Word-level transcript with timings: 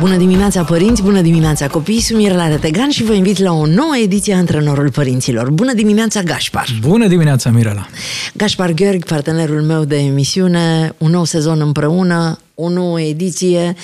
Bună 0.00 0.16
dimineața 0.16 0.64
părinți, 0.64 1.02
bună 1.02 1.20
dimineața 1.20 1.68
copii, 1.68 2.00
sunt 2.00 2.18
Mirela 2.18 2.48
Retegan 2.48 2.90
și 2.90 3.02
vă 3.02 3.12
invit 3.12 3.38
la 3.38 3.52
o 3.52 3.66
nouă 3.66 3.96
ediție 3.96 4.34
a 4.34 4.36
Antrenorul 4.36 4.90
Părinților. 4.90 5.50
Bună 5.50 5.74
dimineața 5.74 6.22
Gașpar! 6.22 6.66
Bună 6.80 7.06
dimineața 7.06 7.50
Mirela! 7.50 7.88
Gașpar 8.36 8.72
Gheorghi, 8.72 9.06
partenerul 9.06 9.62
meu 9.62 9.84
de 9.84 9.96
emisiune, 9.96 10.94
un 10.98 11.10
nou 11.10 11.24
sezon 11.24 11.60
împreună, 11.60 12.38
o 12.54 12.68
nouă 12.68 13.00
ediție. 13.00 13.74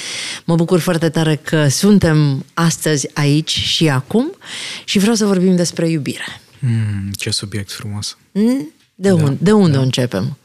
Mă 0.45 0.55
bucur 0.55 0.81
foarte 0.81 1.09
tare 1.09 1.41
că 1.43 1.69
suntem 1.69 2.45
astăzi 2.55 3.09
aici 3.15 3.59
și 3.59 3.89
acum 3.89 4.37
și 4.85 4.99
vreau 4.99 5.15
să 5.15 5.25
vorbim 5.25 5.57
despre 5.57 5.89
iubire. 5.89 6.41
Mm, 6.59 7.11
ce 7.17 7.31
subiect 7.31 7.73
frumos! 7.73 8.17
Mm? 8.33 8.73
De, 8.95 9.09
da, 9.09 9.15
unde, 9.15 9.37
de 9.39 9.53
unde 9.53 9.77
da. 9.77 9.83
începem? 9.83 10.37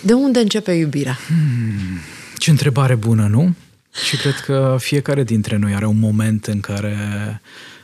De 0.00 0.12
unde 0.12 0.38
începe 0.38 0.72
iubirea? 0.72 1.18
Mm, 1.28 1.98
ce 2.38 2.50
întrebare 2.50 2.94
bună, 2.94 3.26
nu? 3.30 3.54
Și 4.04 4.16
cred 4.16 4.40
că 4.40 4.76
fiecare 4.80 5.24
dintre 5.24 5.56
noi 5.56 5.74
are 5.74 5.86
un 5.86 5.98
moment 5.98 6.46
în 6.46 6.60
care 6.60 6.96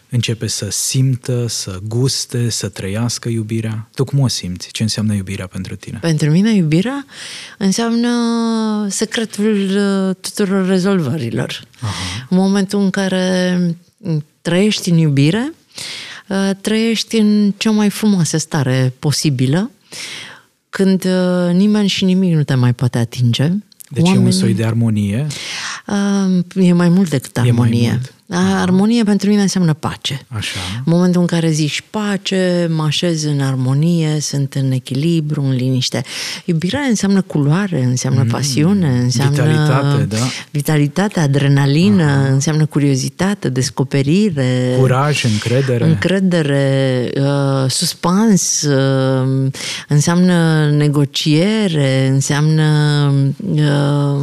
începe 0.08 0.46
să 0.46 0.70
simtă, 0.70 1.46
să 1.48 1.78
guste, 1.88 2.50
să 2.50 2.68
trăiască 2.68 3.28
iubirea. 3.28 3.88
Tu 3.94 4.04
cum 4.04 4.18
o 4.18 4.28
simți? 4.28 4.68
Ce 4.70 4.82
înseamnă 4.82 5.14
iubirea 5.14 5.46
pentru 5.46 5.76
tine? 5.76 5.98
Pentru 6.00 6.30
mine 6.30 6.54
iubirea 6.54 7.06
înseamnă 7.58 8.10
secretul 8.88 9.70
uh, 9.76 10.14
tuturor 10.20 10.66
rezolvărilor. 10.66 11.62
Aha. 11.80 12.26
În 12.28 12.36
momentul 12.36 12.80
în 12.80 12.90
care 12.90 13.56
trăiești 14.42 14.90
în 14.90 14.96
iubire, 14.96 15.52
uh, 16.28 16.50
trăiești 16.60 17.16
în 17.16 17.52
cea 17.56 17.70
mai 17.70 17.90
frumoasă 17.90 18.36
stare 18.36 18.92
posibilă, 18.98 19.70
când 20.70 21.04
uh, 21.04 21.54
nimeni 21.54 21.88
și 21.88 22.04
nimic 22.04 22.34
nu 22.34 22.42
te 22.42 22.54
mai 22.54 22.72
poate 22.72 22.98
atinge. 22.98 23.48
Deci 23.88 24.04
Oamenii... 24.04 24.24
e 24.24 24.26
un 24.26 24.32
soi 24.32 24.54
de 24.54 24.64
armonie? 24.64 25.26
E 26.54 26.72
mai 26.72 26.88
mult 26.88 27.10
decât 27.10 27.38
armonie. 27.38 27.80
E 27.80 27.86
mai 27.86 27.92
mult. 27.92 28.12
Armonie 28.34 29.02
pentru 29.02 29.28
mine 29.28 29.42
înseamnă 29.42 29.72
pace. 29.72 30.20
Așa. 30.28 30.58
În 30.84 30.92
momentul 30.92 31.20
în 31.20 31.26
care 31.26 31.50
zici 31.50 31.84
pace, 31.90 32.68
mă 32.70 32.82
așez 32.82 33.24
în 33.24 33.40
armonie, 33.40 34.20
sunt 34.20 34.54
în 34.54 34.70
echilibru, 34.70 35.42
în 35.42 35.54
liniște. 35.54 36.02
Iubirea 36.44 36.80
înseamnă 36.80 37.20
culoare, 37.20 37.84
înseamnă 37.84 38.22
mm, 38.22 38.28
pasiune, 38.28 38.98
înseamnă 39.02 39.42
vitalitate, 39.42 40.04
da? 40.04 40.16
vitalitate, 40.50 41.20
adrenalină, 41.20 42.02
Aha. 42.02 42.26
înseamnă 42.26 42.66
curiozitate, 42.66 43.48
descoperire, 43.48 44.74
curaj, 44.78 45.24
încredere, 45.24 45.84
încredere, 45.84 47.08
uh, 47.16 47.70
suspans, 47.70 48.62
uh, 48.62 49.50
înseamnă 49.88 50.70
negociere, 50.70 52.06
înseamnă 52.06 52.64
uh, 53.54 54.22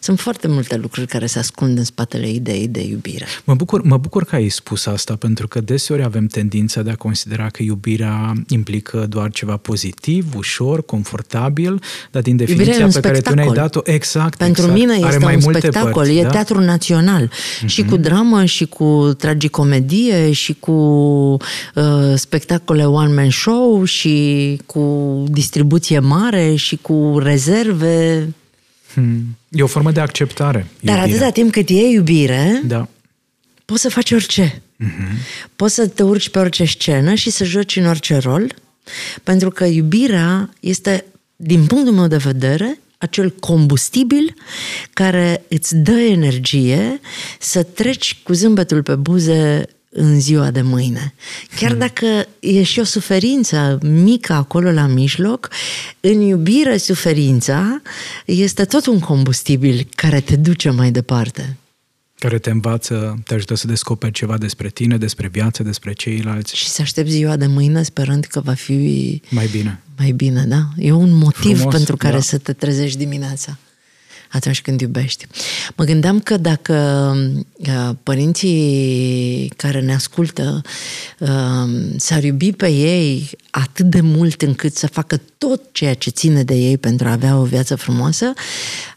sunt 0.00 0.20
foarte 0.20 0.48
multe 0.48 0.76
lucruri 0.76 1.06
care 1.06 1.26
se 1.26 1.38
ascund 1.38 1.78
în 1.78 1.84
spatele 1.84 2.28
ideii 2.28 2.68
de 2.68 2.82
iubire 2.82 3.19
iubire. 3.20 3.42
Mă 3.44 3.54
bucur, 3.54 3.82
mă 3.82 3.96
bucur 3.96 4.24
că 4.24 4.34
ai 4.34 4.48
spus 4.48 4.86
asta, 4.86 5.16
pentru 5.16 5.48
că 5.48 5.60
deseori 5.60 6.02
avem 6.02 6.26
tendința 6.26 6.82
de 6.82 6.90
a 6.90 6.94
considera 6.94 7.46
că 7.48 7.62
iubirea 7.62 8.32
implică 8.48 9.06
doar 9.08 9.30
ceva 9.30 9.56
pozitiv, 9.56 10.34
ușor, 10.36 10.84
confortabil, 10.84 11.82
dar 12.10 12.22
din 12.22 12.36
definiția 12.36 12.86
pe 12.86 13.00
care 13.00 13.20
tu 13.20 13.34
ne-ai 13.34 13.50
dat-o, 13.52 13.80
exact, 13.84 14.38
Pentru 14.38 14.62
exact, 14.62 14.78
mine 14.80 14.94
este 14.94 15.06
are 15.06 15.18
mai 15.18 15.34
un 15.34 15.40
multe 15.42 15.58
spectacol, 15.58 15.92
părți, 15.92 16.16
e 16.16 16.22
da? 16.22 16.28
teatru 16.28 16.60
național. 16.60 17.28
Uh-huh. 17.28 17.66
Și 17.66 17.84
cu 17.84 17.96
dramă, 17.96 18.44
și 18.44 18.66
cu 18.66 19.14
tragicomedie, 19.18 20.32
și 20.32 20.56
cu 20.58 20.72
uh, 20.72 22.14
spectacole 22.14 22.84
one-man 22.84 23.30
show, 23.30 23.84
și 23.84 24.60
cu 24.66 25.24
distribuție 25.28 25.98
mare, 25.98 26.54
și 26.54 26.78
cu 26.82 27.18
rezerve. 27.22 28.28
Hmm. 28.94 29.36
E 29.48 29.62
o 29.62 29.66
formă 29.66 29.90
de 29.90 30.00
acceptare. 30.00 30.66
Dar 30.80 30.96
iubirea. 30.96 31.16
atâta 31.16 31.30
timp 31.30 31.52
cât 31.52 31.68
e 31.68 31.88
iubire, 31.88 32.62
da 32.66 32.88
poți 33.70 33.82
să 33.82 33.88
faci 33.88 34.10
orice. 34.10 34.62
Uh-huh. 34.84 35.12
Poți 35.56 35.74
să 35.74 35.86
te 35.86 36.02
urci 36.02 36.28
pe 36.28 36.38
orice 36.38 36.64
scenă 36.64 37.14
și 37.14 37.30
să 37.30 37.44
joci 37.44 37.76
în 37.76 37.86
orice 37.86 38.16
rol, 38.16 38.54
pentru 39.22 39.50
că 39.50 39.64
iubirea 39.64 40.50
este, 40.60 41.04
din 41.36 41.66
punctul 41.66 41.92
meu 41.92 42.06
de 42.06 42.16
vedere, 42.16 42.78
acel 42.98 43.30
combustibil 43.30 44.34
care 44.92 45.44
îți 45.48 45.76
dă 45.76 46.00
energie 46.00 47.00
să 47.38 47.62
treci 47.62 48.20
cu 48.22 48.32
zâmbetul 48.32 48.82
pe 48.82 48.94
buze 48.94 49.64
în 49.88 50.20
ziua 50.20 50.50
de 50.50 50.60
mâine. 50.60 51.14
Chiar 51.56 51.74
dacă 51.74 52.06
e 52.40 52.62
și 52.62 52.78
o 52.78 52.84
suferință 52.84 53.78
mică 53.82 54.32
acolo 54.32 54.70
la 54.70 54.86
mijloc, 54.86 55.48
în 56.00 56.20
iubire 56.20 56.76
suferința 56.76 57.82
este 58.24 58.64
tot 58.64 58.86
un 58.86 58.98
combustibil 58.98 59.86
care 59.94 60.20
te 60.20 60.36
duce 60.36 60.70
mai 60.70 60.90
departe 60.90 61.56
care 62.20 62.38
te 62.38 62.50
învață, 62.50 63.18
te 63.24 63.34
ajută 63.34 63.54
să 63.54 63.66
descoperi 63.66 64.12
ceva 64.12 64.38
despre 64.38 64.68
tine, 64.68 64.96
despre 64.96 65.28
viață, 65.28 65.62
despre 65.62 65.92
ceilalți. 65.92 66.56
Și 66.56 66.68
să 66.68 66.82
aștepți 66.82 67.12
ziua 67.12 67.36
de 67.36 67.46
mâine 67.46 67.82
sperând 67.82 68.24
că 68.24 68.40
va 68.40 68.54
fi... 68.54 69.22
Mai 69.30 69.48
bine. 69.52 69.80
Mai 69.98 70.10
bine, 70.12 70.44
da? 70.44 70.68
E 70.76 70.92
un 70.92 71.16
motiv 71.16 71.56
Frumos, 71.56 71.74
pentru 71.74 71.96
care 71.96 72.14
da. 72.14 72.20
să 72.20 72.38
te 72.38 72.52
trezești 72.52 72.98
dimineața 72.98 73.58
atunci 74.30 74.62
când 74.62 74.80
iubești. 74.80 75.26
Mă 75.76 75.84
gândeam 75.84 76.20
că 76.20 76.36
dacă 76.36 76.74
uh, 77.58 77.90
părinții 78.02 79.52
care 79.56 79.80
ne 79.80 79.94
ascultă 79.94 80.62
uh, 81.18 81.28
s-ar 81.96 82.22
iubi 82.22 82.52
pe 82.52 82.68
ei 82.68 83.30
atât 83.50 83.86
de 83.86 84.00
mult 84.00 84.42
încât 84.42 84.74
să 84.74 84.86
facă 84.86 85.20
tot 85.38 85.62
ceea 85.72 85.94
ce 85.94 86.10
ține 86.10 86.42
de 86.42 86.54
ei 86.54 86.78
pentru 86.78 87.08
a 87.08 87.12
avea 87.12 87.38
o 87.38 87.44
viață 87.44 87.76
frumoasă, 87.76 88.32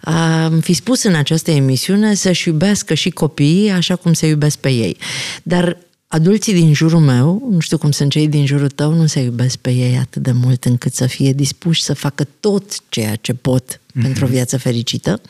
am 0.01 0.59
fi 0.59 0.73
spus 0.73 1.03
în 1.03 1.15
această 1.15 1.51
emisiune 1.51 2.13
să-și 2.13 2.47
iubească 2.47 2.93
și 2.93 3.09
copiii 3.09 3.69
așa 3.69 3.95
cum 3.95 4.13
se 4.13 4.27
iubesc 4.27 4.57
pe 4.57 4.69
ei. 4.69 4.97
Dar 5.43 5.77
adulții 6.07 6.53
din 6.53 6.73
jurul 6.73 6.99
meu, 6.99 7.47
nu 7.49 7.59
știu 7.59 7.77
cum 7.77 7.91
sunt 7.91 8.11
cei 8.11 8.27
din 8.27 8.45
jurul 8.45 8.69
tău, 8.69 8.93
nu 8.93 9.05
se 9.05 9.19
iubesc 9.19 9.57
pe 9.57 9.71
ei 9.71 9.97
atât 9.97 10.21
de 10.21 10.31
mult 10.31 10.65
încât 10.65 10.93
să 10.93 11.05
fie 11.05 11.33
dispuși 11.33 11.83
să 11.83 11.93
facă 11.93 12.27
tot 12.39 12.89
ceea 12.89 13.15
ce 13.15 13.33
pot 13.33 13.81
mm-hmm. 13.93 14.01
pentru 14.01 14.25
o 14.25 14.27
viață 14.27 14.57
fericită. 14.57 15.21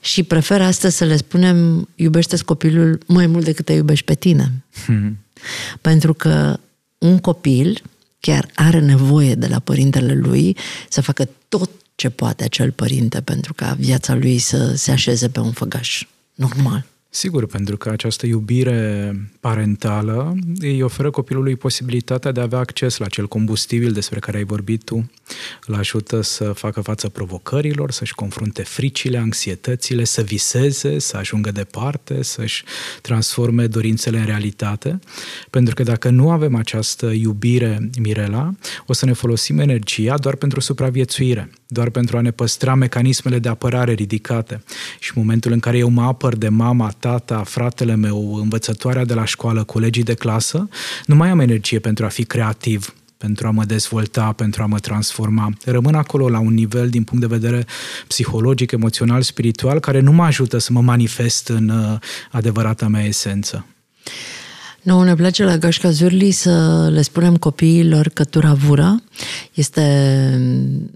Și 0.00 0.22
prefer 0.22 0.60
astăzi 0.60 0.96
să 0.96 1.04
le 1.04 1.16
spunem, 1.16 1.88
iubește 1.94 2.36
copilul 2.44 2.98
mai 3.06 3.26
mult 3.26 3.44
decât 3.44 3.64
te 3.64 3.72
iubești 3.72 4.04
pe 4.04 4.14
tine. 4.14 4.52
Mm-hmm. 4.52 5.12
Pentru 5.80 6.14
că 6.14 6.58
un 6.98 7.18
copil 7.18 7.82
chiar 8.20 8.48
are 8.54 8.80
nevoie 8.80 9.34
de 9.34 9.46
la 9.46 9.58
părintele 9.58 10.14
lui 10.14 10.56
să 10.88 11.00
facă 11.00 11.28
tot 11.48 11.70
ce 11.94 12.10
poate 12.10 12.44
acel 12.44 12.70
părinte 12.70 13.20
pentru 13.20 13.54
ca 13.54 13.76
viața 13.78 14.14
lui 14.14 14.38
să 14.38 14.74
se 14.74 14.90
așeze 14.90 15.28
pe 15.28 15.40
un 15.40 15.52
făgaș 15.52 16.06
normal. 16.34 16.86
Sigur, 17.16 17.46
pentru 17.46 17.76
că 17.76 17.88
această 17.88 18.26
iubire 18.26 19.12
parentală 19.40 20.36
îi 20.58 20.82
oferă 20.82 21.10
copilului 21.10 21.56
posibilitatea 21.56 22.32
de 22.32 22.40
a 22.40 22.42
avea 22.42 22.58
acces 22.58 22.96
la 22.96 23.04
acel 23.04 23.28
combustibil 23.28 23.92
despre 23.92 24.18
care 24.18 24.36
ai 24.36 24.44
vorbit 24.44 24.84
tu, 24.84 25.10
îl 25.66 25.74
ajută 25.74 26.20
să 26.20 26.52
facă 26.52 26.80
față 26.80 27.08
provocărilor, 27.08 27.90
să-și 27.90 28.14
confrunte 28.14 28.62
fricile, 28.62 29.18
anxietățile, 29.18 30.04
să 30.04 30.22
viseze, 30.22 30.98
să 30.98 31.16
ajungă 31.16 31.50
departe, 31.50 32.22
să-și 32.22 32.64
transforme 33.00 33.66
dorințele 33.66 34.18
în 34.18 34.24
realitate. 34.24 34.98
Pentru 35.50 35.74
că 35.74 35.82
dacă 35.82 36.08
nu 36.10 36.30
avem 36.30 36.54
această 36.54 37.06
iubire, 37.06 37.90
Mirela, 37.98 38.54
o 38.86 38.92
să 38.92 39.04
ne 39.04 39.12
folosim 39.12 39.58
energia 39.58 40.18
doar 40.18 40.34
pentru 40.34 40.60
supraviețuire, 40.60 41.50
doar 41.74 41.90
pentru 41.90 42.16
a 42.16 42.20
ne 42.20 42.30
păstra 42.30 42.74
mecanismele 42.74 43.38
de 43.38 43.48
apărare 43.48 43.92
ridicate. 43.92 44.62
Și 44.98 45.12
în 45.14 45.22
momentul 45.22 45.52
în 45.52 45.60
care 45.60 45.78
eu 45.78 45.88
mă 45.88 46.02
apăr 46.02 46.36
de 46.36 46.48
mama, 46.48 46.94
tata, 46.98 47.42
fratele 47.42 47.94
meu, 47.94 48.34
învățătoarea 48.34 49.04
de 49.04 49.14
la 49.14 49.24
școală, 49.24 49.64
colegii 49.64 50.02
de 50.02 50.14
clasă, 50.14 50.68
nu 51.06 51.14
mai 51.14 51.28
am 51.28 51.40
energie 51.40 51.78
pentru 51.78 52.04
a 52.04 52.08
fi 52.08 52.24
creativ, 52.24 52.94
pentru 53.16 53.46
a 53.46 53.50
mă 53.50 53.64
dezvolta, 53.64 54.32
pentru 54.32 54.62
a 54.62 54.66
mă 54.66 54.78
transforma. 54.78 55.52
Rămân 55.64 55.94
acolo 55.94 56.28
la 56.28 56.38
un 56.38 56.54
nivel 56.54 56.88
din 56.88 57.02
punct 57.04 57.28
de 57.28 57.36
vedere 57.38 57.66
psihologic, 58.06 58.72
emoțional, 58.72 59.22
spiritual, 59.22 59.80
care 59.80 60.00
nu 60.00 60.12
mă 60.12 60.24
ajută 60.24 60.58
să 60.58 60.72
mă 60.72 60.80
manifest 60.80 61.48
în 61.48 61.68
uh, 61.68 61.98
adevărata 62.30 62.88
mea 62.88 63.04
esență. 63.04 63.66
Nu, 64.84 65.02
ne 65.02 65.14
place 65.14 65.44
la 65.44 65.56
Gașca 65.56 65.90
Zurli 65.90 66.30
să 66.30 66.88
le 66.92 67.02
spunem 67.02 67.36
copiilor 67.36 68.08
că 68.08 68.24
turavura 68.24 69.02
este 69.54 69.82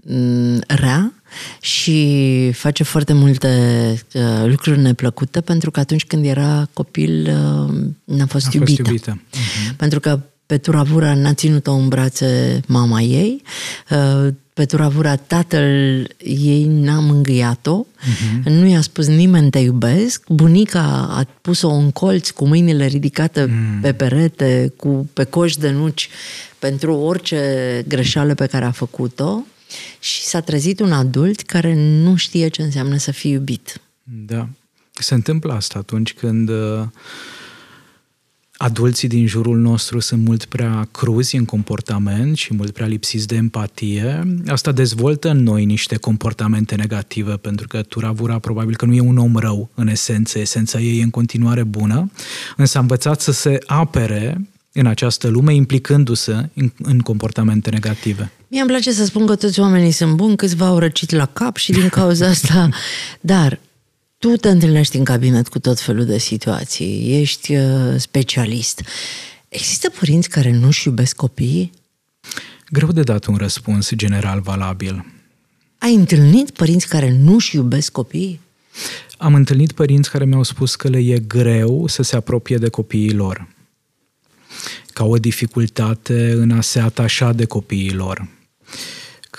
mm, 0.05 0.61
rea 0.67 1.13
și 1.61 2.51
face 2.51 2.83
foarte 2.83 3.13
multe 3.13 3.47
uh, 4.13 4.45
lucruri 4.45 4.79
neplăcute 4.79 5.41
pentru 5.41 5.71
că 5.71 5.79
atunci 5.79 6.05
când 6.05 6.25
era 6.25 6.67
copil 6.73 7.21
uh, 7.21 7.75
n-a 8.03 8.25
fost 8.25 8.47
a 8.47 8.49
iubită. 8.53 8.81
Fost 8.81 8.87
iubită. 8.89 9.21
Uh-huh. 9.21 9.75
Pentru 9.75 9.99
că 9.99 10.19
pe 10.45 10.57
Turavura 10.57 11.13
n-a 11.13 11.33
ținut-o 11.33 11.71
în 11.71 11.87
brațe 11.87 12.61
mama 12.67 13.01
ei, 13.01 13.41
uh, 13.89 14.33
pe 14.59 14.65
Turavura 14.65 15.15
tatăl 15.15 16.07
ei 16.23 16.65
n-a 16.65 16.99
mângâiat-o, 16.99 17.85
uh-huh. 17.85 18.43
nu 18.43 18.65
i-a 18.65 18.81
spus 18.81 19.07
nimeni 19.07 19.49
te 19.49 19.59
iubesc, 19.59 20.23
bunica 20.27 21.07
a 21.09 21.27
pus-o 21.41 21.69
în 21.69 21.91
colț 21.91 22.29
cu 22.29 22.47
mâinile 22.47 22.85
ridicate 22.85 23.45
uh-huh. 23.45 23.81
pe 23.81 23.93
perete, 23.93 24.73
cu 24.77 25.09
pe 25.13 25.23
coș 25.23 25.55
de 25.55 25.69
nuci 25.69 26.09
pentru 26.59 26.93
orice 26.93 27.83
greșeală 27.87 28.33
pe 28.33 28.45
care 28.45 28.65
a 28.65 28.71
făcut-o 28.71 29.45
și 29.99 30.21
s-a 30.21 30.39
trezit 30.39 30.79
un 30.79 30.91
adult 30.91 31.41
care 31.41 31.75
nu 31.75 32.15
știe 32.15 32.47
ce 32.47 32.61
înseamnă 32.61 32.97
să 32.97 33.11
fii 33.11 33.31
iubit. 33.31 33.81
Da. 34.03 34.47
Se 34.91 35.13
întâmplă 35.13 35.53
asta 35.53 35.79
atunci 35.79 36.13
când 36.13 36.49
uh, 36.49 36.83
adulții 38.61 39.07
din 39.07 39.27
jurul 39.27 39.57
nostru 39.57 39.99
sunt 39.99 40.25
mult 40.25 40.45
prea 40.45 40.87
cruzi 40.91 41.35
în 41.35 41.45
comportament 41.45 42.37
și 42.37 42.53
mult 42.53 42.71
prea 42.71 42.87
lipsiți 42.87 43.27
de 43.27 43.35
empatie. 43.35 44.37
Asta 44.47 44.71
dezvoltă 44.71 45.29
în 45.29 45.43
noi 45.43 45.65
niște 45.65 45.95
comportamente 45.95 46.75
negative, 46.75 47.33
pentru 47.33 47.67
că 47.67 47.81
Turavura 47.81 48.39
probabil 48.39 48.75
că 48.75 48.85
nu 48.85 48.93
e 48.93 48.99
un 48.99 49.17
om 49.17 49.35
rău 49.35 49.69
în 49.75 49.87
esență, 49.87 50.39
esența 50.39 50.79
ei 50.79 50.99
e 50.99 51.03
în 51.03 51.09
continuare 51.09 51.63
bună, 51.63 52.11
însă 52.57 52.77
a 52.77 52.81
învățat 52.81 53.21
să 53.21 53.31
se 53.31 53.57
apere 53.65 54.47
în 54.71 54.85
această 54.85 55.27
lume, 55.27 55.53
implicându-se 55.53 56.49
în, 56.53 56.71
în 56.83 56.99
comportamente 56.99 57.69
negative. 57.69 58.31
Mie 58.47 58.59
îmi 58.59 58.69
place 58.69 58.91
să 58.91 59.05
spun 59.05 59.25
că 59.25 59.35
toți 59.35 59.59
oamenii 59.59 59.91
sunt 59.91 60.15
buni, 60.15 60.35
câțiva 60.35 60.65
au 60.65 60.77
răcit 60.77 61.11
la 61.11 61.25
cap 61.25 61.55
și 61.55 61.71
din 61.71 61.89
cauza 61.89 62.27
asta... 62.27 62.69
Dar 63.21 63.59
tu 64.19 64.35
te 64.35 64.49
întâlnești 64.49 64.97
în 64.97 65.03
cabinet 65.03 65.47
cu 65.47 65.59
tot 65.59 65.79
felul 65.79 66.05
de 66.05 66.17
situații, 66.17 67.19
ești 67.19 67.55
uh, 67.55 67.95
specialist. 67.97 68.81
Există 69.49 69.89
părinți 69.89 70.29
care 70.29 70.51
nu-și 70.51 70.87
iubesc 70.87 71.15
copiii? 71.15 71.71
Greu 72.69 72.91
de 72.91 73.01
dat 73.01 73.25
un 73.25 73.35
răspuns 73.35 73.89
general 73.95 74.39
valabil. 74.39 75.05
Ai 75.77 75.93
întâlnit 75.93 76.49
părinți 76.49 76.87
care 76.87 77.11
nu-și 77.11 77.55
iubesc 77.55 77.91
copiii? 77.91 78.39
Am 79.17 79.33
întâlnit 79.33 79.71
părinți 79.71 80.09
care 80.09 80.25
mi-au 80.25 80.43
spus 80.43 80.75
că 80.75 80.87
le 80.87 80.99
e 80.99 81.19
greu 81.19 81.87
să 81.87 82.01
se 82.01 82.15
apropie 82.15 82.57
de 82.57 82.69
copiii 82.69 83.13
lor 83.13 83.47
ca 84.93 85.05
o 85.05 85.17
dificultate 85.17 86.31
în 86.31 86.51
a 86.51 86.61
se 86.61 86.79
atașa 86.79 87.33
de 87.33 87.45
copiii 87.45 87.93
lor, 87.93 88.27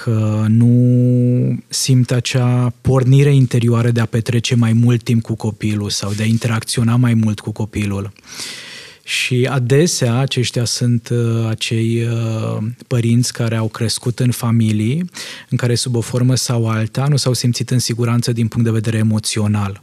că 0.03 0.45
nu 0.49 1.59
simt 1.69 2.11
acea 2.11 2.73
pornire 2.81 3.35
interioară 3.35 3.91
de 3.91 4.01
a 4.01 4.07
petrece 4.07 4.55
mai 4.55 4.73
mult 4.73 5.03
timp 5.03 5.23
cu 5.23 5.35
copilul 5.35 5.91
sau 5.91 6.13
de 6.13 6.23
a 6.23 6.27
interacționa 6.27 6.97
mai 6.97 7.15
mult 7.15 7.41
cu 7.41 7.53
copilul. 7.53 8.13
Și 9.03 9.49
adesea 9.51 10.19
aceștia 10.19 10.65
sunt 10.65 11.09
uh, 11.09 11.47
acei 11.49 12.03
uh, 12.03 12.57
părinți 12.87 13.33
care 13.33 13.57
au 13.57 13.69
crescut 13.69 14.19
în 14.19 14.31
familii 14.31 15.11
în 15.49 15.57
care 15.57 15.75
sub 15.75 15.95
o 15.95 16.01
formă 16.01 16.35
sau 16.35 16.69
alta 16.69 17.07
nu 17.09 17.17
s-au 17.17 17.33
simțit 17.33 17.71
în 17.71 17.79
siguranță 17.79 18.33
din 18.33 18.49
punct 18.49 18.67
de 18.67 18.73
vedere 18.73 18.97
emoțional. 18.97 19.81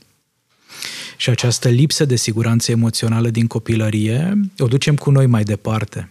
Și 1.18 1.30
această 1.30 1.70
lipsă 1.70 2.06
de 2.06 2.16
siguranță 2.16 2.72
emoțională 2.72 3.30
din 3.30 3.48
copilărie 3.48 4.38
o 4.58 4.68
ducem 4.68 4.96
cu 4.96 5.12
noi 5.12 5.26
mai 5.26 5.44
departe 5.44 6.10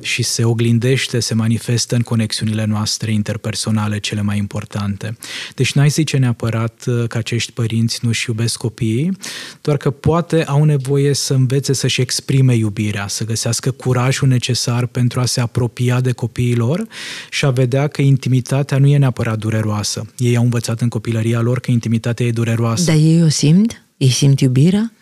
și 0.00 0.22
se 0.22 0.44
oglindește, 0.44 1.20
se 1.20 1.34
manifestă 1.34 1.94
în 1.94 2.02
conexiunile 2.02 2.64
noastre 2.64 3.12
interpersonale 3.12 3.98
cele 3.98 4.22
mai 4.22 4.38
importante. 4.38 5.16
Deci 5.54 5.72
n-ai 5.72 5.88
zice 5.88 6.16
neapărat 6.16 6.84
uh, 6.86 7.04
că 7.08 7.18
acești 7.18 7.52
părinți 7.52 7.98
nu-și 8.02 8.24
iubesc 8.28 8.56
copiii, 8.56 9.16
doar 9.60 9.76
că 9.76 9.90
poate 9.90 10.44
au 10.44 10.64
nevoie 10.64 11.14
să 11.14 11.34
învețe 11.34 11.72
să-și 11.72 12.00
exprime 12.00 12.54
iubirea, 12.54 13.08
să 13.08 13.24
găsească 13.24 13.70
curajul 13.70 14.28
necesar 14.28 14.86
pentru 14.86 15.20
a 15.20 15.24
se 15.24 15.40
apropia 15.40 16.00
de 16.00 16.12
copiii 16.12 16.54
lor 16.54 16.86
și 17.30 17.44
a 17.44 17.50
vedea 17.50 17.86
că 17.88 18.02
intimitatea 18.02 18.78
nu 18.78 18.86
e 18.86 18.96
neapărat 18.96 19.38
dureroasă. 19.38 20.06
Ei 20.16 20.36
au 20.36 20.42
învățat 20.42 20.80
în 20.80 20.88
copilăria 20.88 21.40
lor 21.40 21.60
că 21.60 21.70
intimitatea 21.70 22.26
e 22.26 22.30
dureroasă. 22.30 22.84
Dar 22.84 22.94
ei 22.94 23.22
o 23.22 23.28
simt? 23.28 23.82
Ei 23.96 24.10
simt 24.10 24.40
iubirea? 24.40 24.92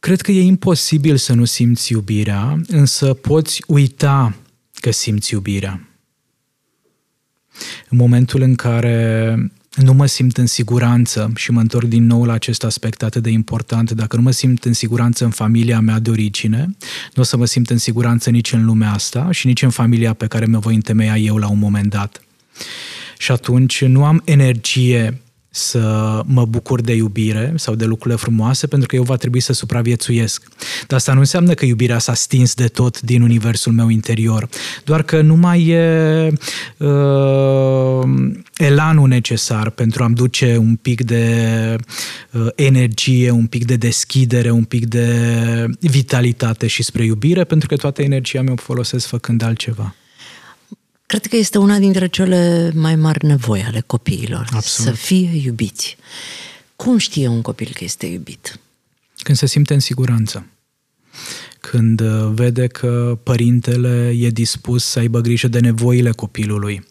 Cred 0.00 0.20
că 0.20 0.32
e 0.32 0.42
imposibil 0.42 1.16
să 1.16 1.32
nu 1.32 1.44
simți 1.44 1.92
iubirea, 1.92 2.60
însă 2.66 3.14
poți 3.14 3.62
uita 3.66 4.36
că 4.72 4.90
simți 4.90 5.32
iubirea. 5.32 5.88
În 7.88 7.98
momentul 7.98 8.40
în 8.40 8.54
care 8.54 9.36
nu 9.74 9.92
mă 9.92 10.06
simt 10.06 10.36
în 10.36 10.46
siguranță 10.46 11.32
și 11.34 11.50
mă 11.50 11.60
întorc 11.60 11.86
din 11.86 12.06
nou 12.06 12.24
la 12.24 12.32
acest 12.32 12.64
aspect 12.64 13.02
atât 13.02 13.22
de 13.22 13.30
important, 13.30 13.90
dacă 13.90 14.16
nu 14.16 14.22
mă 14.22 14.30
simt 14.30 14.64
în 14.64 14.72
siguranță 14.72 15.24
în 15.24 15.30
familia 15.30 15.80
mea 15.80 15.98
de 15.98 16.10
origine, 16.10 16.76
nu 17.14 17.22
o 17.22 17.24
să 17.24 17.36
mă 17.36 17.44
simt 17.44 17.70
în 17.70 17.78
siguranță 17.78 18.30
nici 18.30 18.52
în 18.52 18.64
lumea 18.64 18.92
asta 18.92 19.30
și 19.30 19.46
nici 19.46 19.62
în 19.62 19.70
familia 19.70 20.12
pe 20.12 20.26
care 20.26 20.46
mă 20.46 20.58
voi 20.58 20.74
întemeia 20.74 21.16
eu 21.16 21.36
la 21.36 21.48
un 21.48 21.58
moment 21.58 21.90
dat. 21.90 22.22
Și 23.18 23.32
atunci 23.32 23.84
nu 23.84 24.04
am 24.04 24.22
energie 24.24 25.20
să 25.50 26.20
mă 26.26 26.44
bucur 26.44 26.80
de 26.80 26.94
iubire 26.94 27.52
sau 27.56 27.74
de 27.74 27.84
lucrurile 27.84 28.20
frumoase, 28.20 28.66
pentru 28.66 28.88
că 28.88 28.96
eu 28.96 29.02
va 29.02 29.16
trebui 29.16 29.40
să 29.40 29.52
supraviețuiesc. 29.52 30.48
Dar 30.86 30.98
asta 30.98 31.12
nu 31.12 31.18
înseamnă 31.18 31.54
că 31.54 31.64
iubirea 31.64 31.98
s-a 31.98 32.14
stins 32.14 32.54
de 32.54 32.66
tot 32.66 33.00
din 33.00 33.22
universul 33.22 33.72
meu 33.72 33.88
interior, 33.88 34.48
doar 34.84 35.02
că 35.02 35.20
nu 35.20 35.34
mai 35.34 35.66
e 35.66 36.32
uh, 36.78 38.02
elanul 38.56 39.08
necesar 39.08 39.70
pentru 39.70 40.02
a-mi 40.02 40.14
duce 40.14 40.56
un 40.56 40.76
pic 40.76 41.02
de 41.04 41.76
uh, 42.32 42.46
energie, 42.54 43.30
un 43.30 43.46
pic 43.46 43.64
de 43.64 43.76
deschidere, 43.76 44.50
un 44.50 44.64
pic 44.64 44.86
de 44.86 45.08
vitalitate 45.80 46.66
și 46.66 46.82
spre 46.82 47.04
iubire, 47.04 47.44
pentru 47.44 47.68
că 47.68 47.76
toată 47.76 48.02
energia 48.02 48.42
mea 48.42 48.52
o 48.52 48.56
folosesc 48.56 49.06
făcând 49.06 49.42
altceva. 49.42 49.94
Cred 51.08 51.26
că 51.26 51.36
este 51.36 51.58
una 51.58 51.78
dintre 51.78 52.08
cele 52.08 52.72
mai 52.74 52.96
mari 52.96 53.26
nevoi 53.26 53.62
ale 53.62 53.80
copiilor. 53.80 54.48
Absolut. 54.52 54.90
Să 54.90 55.04
fie 55.04 55.30
iubiți. 55.44 55.96
Cum 56.76 56.98
știe 56.98 57.28
un 57.28 57.42
copil 57.42 57.70
că 57.74 57.84
este 57.84 58.06
iubit? 58.06 58.58
Când 59.22 59.38
se 59.38 59.46
simte 59.46 59.74
în 59.74 59.80
siguranță 59.80 60.46
când 61.60 62.00
uh, 62.00 62.30
vede 62.34 62.66
că 62.66 63.18
părintele 63.22 64.14
e 64.18 64.28
dispus 64.28 64.84
să 64.84 64.98
aibă 64.98 65.20
grijă 65.20 65.48
de 65.48 65.60
nevoile 65.60 66.10
copilului, 66.10 66.84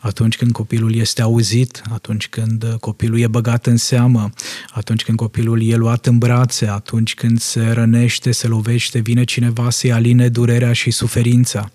atunci 0.00 0.36
când 0.36 0.52
copilul 0.52 0.94
este 0.94 1.22
auzit, 1.22 1.82
atunci 1.90 2.28
când 2.28 2.62
uh, 2.62 2.74
copilul 2.74 3.20
e 3.20 3.26
băgat 3.26 3.66
în 3.66 3.76
seamă, 3.76 4.30
atunci 4.70 5.04
când 5.04 5.18
copilul 5.18 5.62
e 5.62 5.76
luat 5.76 6.06
în 6.06 6.18
brațe, 6.18 6.66
atunci 6.66 7.14
când 7.14 7.40
se 7.40 7.70
rănește, 7.70 8.32
se 8.32 8.46
lovește, 8.46 8.98
vine 8.98 9.24
cineva 9.24 9.70
să-i 9.70 9.92
aline 9.92 10.28
durerea 10.28 10.72
și 10.72 10.90
suferința, 10.90 11.70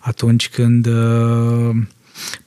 atunci 0.00 0.48
când 0.48 0.86
uh, 0.86 1.76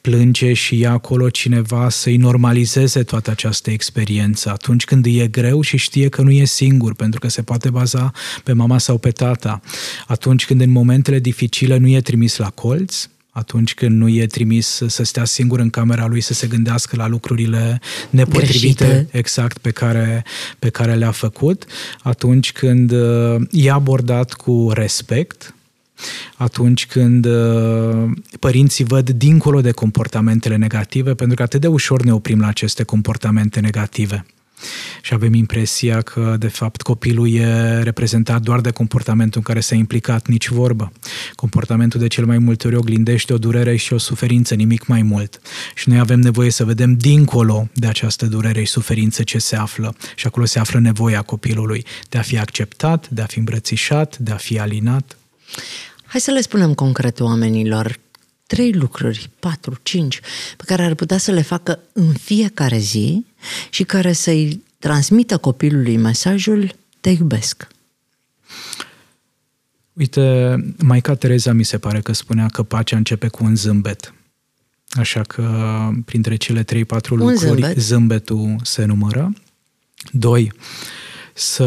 plânge 0.01 0.53
și 0.53 0.77
ia 0.77 0.91
acolo 0.91 1.29
cineva 1.29 1.89
să-i 1.89 2.17
normalizeze 2.17 3.03
toată 3.03 3.31
această 3.31 3.71
experiență 3.71 4.49
atunci 4.49 4.85
când 4.85 5.05
îi 5.05 5.17
e 5.17 5.27
greu 5.27 5.61
și 5.61 5.77
știe 5.77 6.09
că 6.09 6.21
nu 6.21 6.31
e 6.31 6.45
singur, 6.45 6.93
pentru 6.93 7.19
că 7.19 7.29
se 7.29 7.41
poate 7.41 7.69
baza 7.69 8.11
pe 8.43 8.53
mama 8.53 8.77
sau 8.77 8.97
pe 8.97 9.11
tata. 9.11 9.61
Atunci 10.07 10.45
când 10.45 10.61
în 10.61 10.71
momentele 10.71 11.19
dificile 11.19 11.77
nu 11.77 11.87
e 11.87 12.01
trimis 12.01 12.37
la 12.37 12.49
colț, 12.49 13.07
atunci 13.33 13.73
când 13.73 13.97
nu 13.97 14.09
e 14.09 14.25
trimis 14.25 14.81
să 14.87 15.03
stea 15.03 15.25
singur 15.25 15.59
în 15.59 15.69
camera 15.69 16.07
lui 16.07 16.21
să 16.21 16.33
se 16.33 16.47
gândească 16.47 16.95
la 16.95 17.07
lucrurile 17.07 17.81
nepotrivite 18.09 18.85
Greșite. 18.85 19.07
exact 19.11 19.57
pe 19.57 19.71
care, 19.71 20.25
pe 20.59 20.69
care 20.69 20.95
le-a 20.95 21.11
făcut, 21.11 21.65
atunci 22.01 22.51
când 22.51 22.91
uh, 22.91 23.41
e 23.51 23.71
abordat 23.71 24.33
cu 24.33 24.69
respect, 24.73 25.55
atunci 26.35 26.85
când 26.85 27.25
uh, 27.25 28.11
părinții 28.39 28.83
văd 28.83 29.09
dincolo 29.09 29.61
de 29.61 29.71
comportamentele 29.71 30.55
negative, 30.55 31.13
pentru 31.13 31.35
că 31.35 31.43
atât 31.43 31.61
de 31.61 31.67
ușor 31.67 32.03
ne 32.03 32.13
oprim 32.13 32.39
la 32.39 32.47
aceste 32.47 32.83
comportamente 32.83 33.59
negative. 33.59 34.25
Și 35.01 35.13
avem 35.13 35.33
impresia 35.33 36.01
că, 36.01 36.35
de 36.39 36.47
fapt, 36.47 36.81
copilul 36.81 37.33
e 37.33 37.81
reprezentat 37.83 38.41
doar 38.41 38.61
de 38.61 38.71
comportamentul 38.71 39.37
în 39.37 39.53
care 39.53 39.59
s-a 39.59 39.75
implicat 39.75 40.27
nici 40.27 40.49
vorbă. 40.49 40.91
Comportamentul 41.35 41.99
de 41.99 42.07
cel 42.07 42.25
mai 42.25 42.37
multe 42.37 42.67
ori 42.67 42.75
oglindește 42.75 43.33
o 43.33 43.37
durere 43.37 43.75
și 43.75 43.93
o 43.93 43.97
suferință, 43.97 44.55
nimic 44.55 44.85
mai 44.85 45.01
mult. 45.01 45.41
Și 45.75 45.89
noi 45.89 45.99
avem 45.99 46.19
nevoie 46.19 46.49
să 46.49 46.65
vedem 46.65 46.95
dincolo 46.95 47.69
de 47.73 47.87
această 47.87 48.25
durere 48.25 48.63
și 48.63 48.71
suferință 48.71 49.23
ce 49.23 49.37
se 49.37 49.55
află. 49.55 49.95
Și 50.15 50.27
acolo 50.27 50.45
se 50.45 50.59
află 50.59 50.79
nevoia 50.79 51.21
copilului 51.21 51.85
de 52.09 52.17
a 52.17 52.21
fi 52.21 52.39
acceptat, 52.39 53.09
de 53.09 53.21
a 53.21 53.25
fi 53.25 53.37
îmbrățișat, 53.37 54.17
de 54.17 54.31
a 54.31 54.37
fi 54.37 54.59
alinat. 54.59 55.15
Hai 56.11 56.21
să 56.21 56.31
le 56.31 56.41
spunem 56.41 56.73
concret 56.73 57.19
oamenilor 57.19 57.99
trei 58.47 58.73
lucruri, 58.73 59.29
patru, 59.39 59.79
cinci, 59.83 60.19
pe 60.57 60.63
care 60.65 60.83
ar 60.83 60.93
putea 60.93 61.17
să 61.17 61.31
le 61.31 61.41
facă 61.41 61.79
în 61.93 62.13
fiecare 62.13 62.77
zi 62.77 63.25
și 63.69 63.83
care 63.83 64.13
să-i 64.13 64.63
transmită 64.79 65.37
copilului 65.37 65.97
mesajul 65.97 66.75
te 66.99 67.09
iubesc. 67.09 67.67
Uite, 69.93 70.55
Maica 70.83 71.15
Tereza 71.15 71.51
mi 71.51 71.63
se 71.63 71.77
pare 71.77 72.01
că 72.01 72.13
spunea 72.13 72.47
că 72.47 72.63
pacea 72.63 72.97
începe 72.97 73.27
cu 73.27 73.43
un 73.43 73.55
zâmbet. 73.55 74.13
Așa 74.89 75.21
că 75.21 75.89
printre 76.05 76.35
cele 76.35 76.63
trei, 76.63 76.85
patru 76.85 77.15
lucruri, 77.15 77.39
zâmbet. 77.39 77.77
zâmbetul 77.77 78.55
se 78.63 78.85
numără. 78.85 79.33
Doi, 80.11 80.53
să 81.33 81.65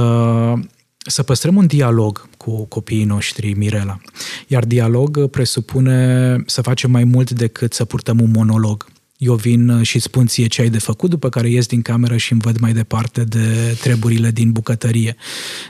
să 1.06 1.22
păstrăm 1.22 1.56
un 1.56 1.66
dialog 1.66 2.28
cu 2.36 2.64
copiii 2.64 3.04
noștri, 3.04 3.52
Mirela. 3.52 4.00
Iar 4.46 4.64
dialog 4.64 5.26
presupune 5.26 6.36
să 6.46 6.62
facem 6.62 6.90
mai 6.90 7.04
mult 7.04 7.30
decât 7.30 7.72
să 7.72 7.84
purtăm 7.84 8.20
un 8.20 8.30
monolog 8.30 8.86
eu 9.24 9.34
vin 9.34 9.68
uh, 9.68 9.86
și 9.86 9.98
spun 9.98 10.26
ție 10.26 10.46
ce 10.46 10.60
ai 10.60 10.68
de 10.68 10.78
făcut, 10.78 11.10
după 11.10 11.28
care 11.28 11.50
ies 11.50 11.66
din 11.66 11.82
cameră 11.82 12.16
și 12.16 12.32
îmi 12.32 12.40
văd 12.44 12.58
mai 12.58 12.72
departe 12.72 13.24
de 13.24 13.76
treburile 13.80 14.30
din 14.30 14.52
bucătărie. 14.52 15.16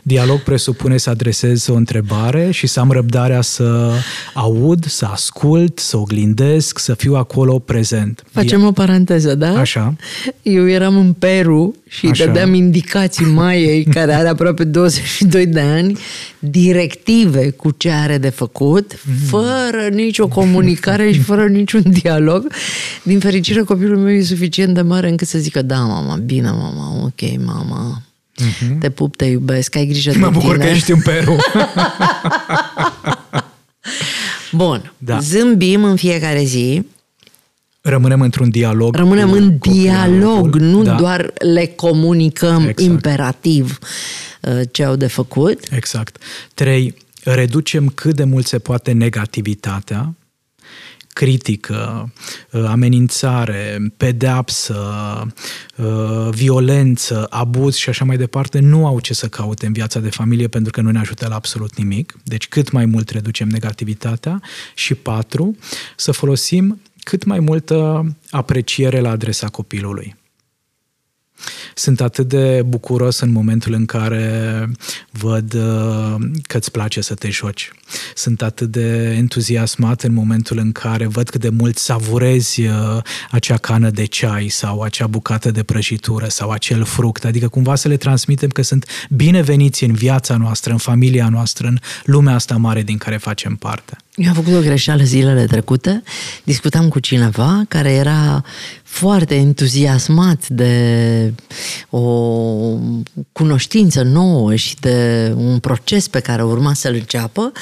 Dialog 0.03 0.41
presupune 0.41 0.97
să 0.97 1.11
adresez 1.11 1.67
o 1.69 1.75
întrebare 1.75 2.51
și 2.51 2.67
să 2.67 2.81
am 2.81 2.91
răbdarea 2.91 3.41
să 3.41 3.93
aud, 4.35 4.87
să 4.87 5.05
ascult, 5.05 5.79
să 5.79 5.97
oglindesc, 5.97 6.79
să 6.79 6.95
fiu 6.95 7.15
acolo 7.15 7.59
prezent. 7.59 8.25
Facem 8.31 8.65
o 8.65 8.73
paranteză, 8.73 9.35
da? 9.35 9.59
Așa. 9.59 9.97
Eu 10.43 10.69
eram 10.69 10.97
în 10.97 11.13
Peru 11.13 11.75
și 11.99 12.07
Așa. 12.07 12.25
dădeam 12.25 12.55
indicații 12.55 13.25
Maiei, 13.27 13.85
care 13.95 14.15
are 14.15 14.29
aproape 14.29 14.65
22 14.65 15.47
de 15.47 15.61
ani, 15.61 15.99
directive 16.39 17.51
cu 17.51 17.71
ce 17.71 17.91
are 17.91 18.19
de 18.19 18.29
făcut, 18.29 19.01
mm. 19.05 19.15
fără 19.27 19.89
nicio 19.93 20.29
comunicare 20.29 21.13
și 21.13 21.21
fără 21.21 21.47
niciun 21.47 21.83
dialog. 21.87 22.53
Din 23.03 23.19
fericire, 23.19 23.61
copilul 23.61 23.99
meu 23.99 24.15
e 24.15 24.23
suficient 24.23 24.75
de 24.75 24.81
mare 24.81 25.09
încât 25.09 25.29
să 25.29 25.39
zică, 25.39 25.63
da, 25.63 25.79
mama, 25.79 26.17
bine, 26.17 26.51
mama, 26.51 27.03
ok, 27.03 27.45
mama, 27.45 28.03
mm-hmm. 28.43 28.79
te 28.79 28.91
pup, 28.91 29.17
te 29.17 29.25
iubesc, 29.25 29.77
ai 29.77 29.87
grijă 29.87 30.11
mă 30.11 30.15
de 30.15 30.21
tine. 30.21 30.31
Mă 30.31 30.41
bucur 30.41 30.59
că 30.59 30.67
ești 30.67 30.93
în 30.93 31.01
Peru. 31.01 31.37
Bun, 34.53 34.93
da. 34.99 35.19
zâmbim 35.19 35.85
în 35.85 35.97
fiecare 35.97 36.45
zi, 36.45 36.87
Rămânem 37.87 38.21
într-un 38.21 38.51
dialog. 38.51 38.97
Rămânem 38.97 39.29
cu, 39.29 39.35
în 39.35 39.59
dialog, 39.61 40.55
nu 40.55 40.83
da. 40.83 40.95
doar 40.95 41.33
le 41.39 41.67
comunicăm 41.67 42.61
exact. 42.61 42.81
imperativ 42.81 43.79
uh, 44.41 44.61
ce 44.71 44.85
au 44.85 44.97
de 44.97 45.07
făcut. 45.07 45.59
Exact. 45.71 46.23
Trei, 46.55 46.95
reducem 47.25 47.89
cât 47.89 48.15
de 48.15 48.25
mult 48.25 48.47
se 48.47 48.59
poate 48.59 48.93
negativitatea, 48.93 50.15
critică, 51.13 52.13
uh, 52.51 52.65
amenințare, 52.67 53.93
pedeapsă, 53.97 54.77
uh, 55.77 56.29
violență, 56.31 57.27
abuz 57.31 57.75
și 57.75 57.89
așa 57.89 58.05
mai 58.05 58.17
departe, 58.17 58.59
nu 58.59 58.87
au 58.87 59.01
ce 59.01 59.15
să 59.15 59.29
caute 59.29 59.67
în 59.67 59.73
viața 59.73 60.01
de 60.01 60.11
familie 60.11 60.49
pentru 60.49 60.73
că 60.73 60.81
nu 60.81 60.91
ne 60.91 60.99
ajută 60.99 61.27
la 61.29 61.35
absolut 61.35 61.77
nimic. 61.77 62.19
Deci 62.23 62.49
cât 62.49 62.71
mai 62.71 62.85
mult 62.85 63.11
reducem 63.11 63.49
negativitatea. 63.49 64.41
Și 64.75 64.95
patru, 64.95 65.57
să 65.97 66.13
folosim 66.13 66.81
cât 67.05 67.25
mai 67.25 67.41
multă 67.41 68.07
apreciere 68.31 69.01
la 69.01 69.11
adresa 69.11 69.49
copilului. 69.49 70.15
Sunt 71.75 72.01
atât 72.01 72.29
de 72.29 72.63
bucuros 72.67 73.21
în 73.21 73.33
momentul 73.33 73.73
în 73.73 73.85
care 73.85 74.71
văd 75.11 75.55
uh, 75.55 76.15
că 76.43 76.57
îți 76.57 76.71
place 76.71 77.01
să 77.01 77.15
te 77.15 77.31
joci. 77.31 77.71
Sunt 78.15 78.43
atât 78.43 78.71
de 78.71 79.15
entuziasmat 79.17 80.03
în 80.03 80.15
momentul 80.15 80.59
în 80.59 80.73
care 80.73 81.07
văd 81.07 81.29
cât 81.29 81.41
de 81.41 81.49
mult 81.49 81.77
savurezi 81.77 82.67
uh, 82.67 82.99
acea 83.31 83.57
cană 83.57 83.91
de 83.91 84.05
ceai 84.05 84.49
sau 84.49 84.81
acea 84.81 85.07
bucată 85.07 85.51
de 85.51 85.63
prăjitură 85.63 86.29
sau 86.29 86.51
acel 86.51 86.85
fruct. 86.85 87.25
Adică 87.25 87.49
cumva 87.49 87.75
să 87.75 87.89
le 87.89 87.97
transmitem 87.97 88.49
că 88.49 88.63
sunt 88.63 88.87
bineveniți 89.11 89.85
în 89.85 89.93
viața 89.93 90.37
noastră, 90.37 90.73
în 90.73 90.79
familia 90.79 91.29
noastră, 91.29 91.67
în 91.67 91.79
lumea 92.05 92.35
asta 92.35 92.57
mare 92.57 92.83
din 92.83 92.99
care 92.99 93.17
facem 93.17 93.57
parte. 93.57 93.97
Eu 94.17 94.29
am 94.29 94.35
făcut 94.35 94.55
o 94.55 94.61
greșeală 94.61 95.03
zilele 95.03 95.47
trecute. 95.47 96.03
Discutam 96.45 96.89
cu 96.89 96.99
cineva 96.99 97.65
care 97.69 97.93
era 97.93 98.45
foarte 98.83 99.35
entuziasmat 99.35 100.49
de 100.49 101.35
o 101.91 102.01
cunoștință 103.33 104.03
nouă 104.03 104.55
și 104.55 104.77
de 104.81 105.33
un 105.37 105.59
proces 105.59 106.09
pe 106.09 106.21
care 106.21 106.45
urma 106.45 106.75
să-l 106.75 106.95
înceapă, 106.95 107.53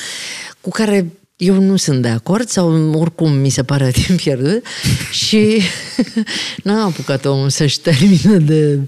cu 0.60 0.70
care 0.70 1.12
eu 1.42 1.60
nu 1.60 1.76
sunt 1.76 2.02
de 2.02 2.08
acord 2.08 2.48
sau 2.48 2.92
oricum 2.92 3.32
mi 3.32 3.48
se 3.48 3.62
pare 3.62 3.90
timp 4.06 4.20
pierdut 4.20 4.64
și 5.10 5.60
n-am 6.64 6.86
apucat 6.86 7.24
omul 7.24 7.48
să-și 7.48 7.80
termină 7.80 8.36
de 8.36 8.78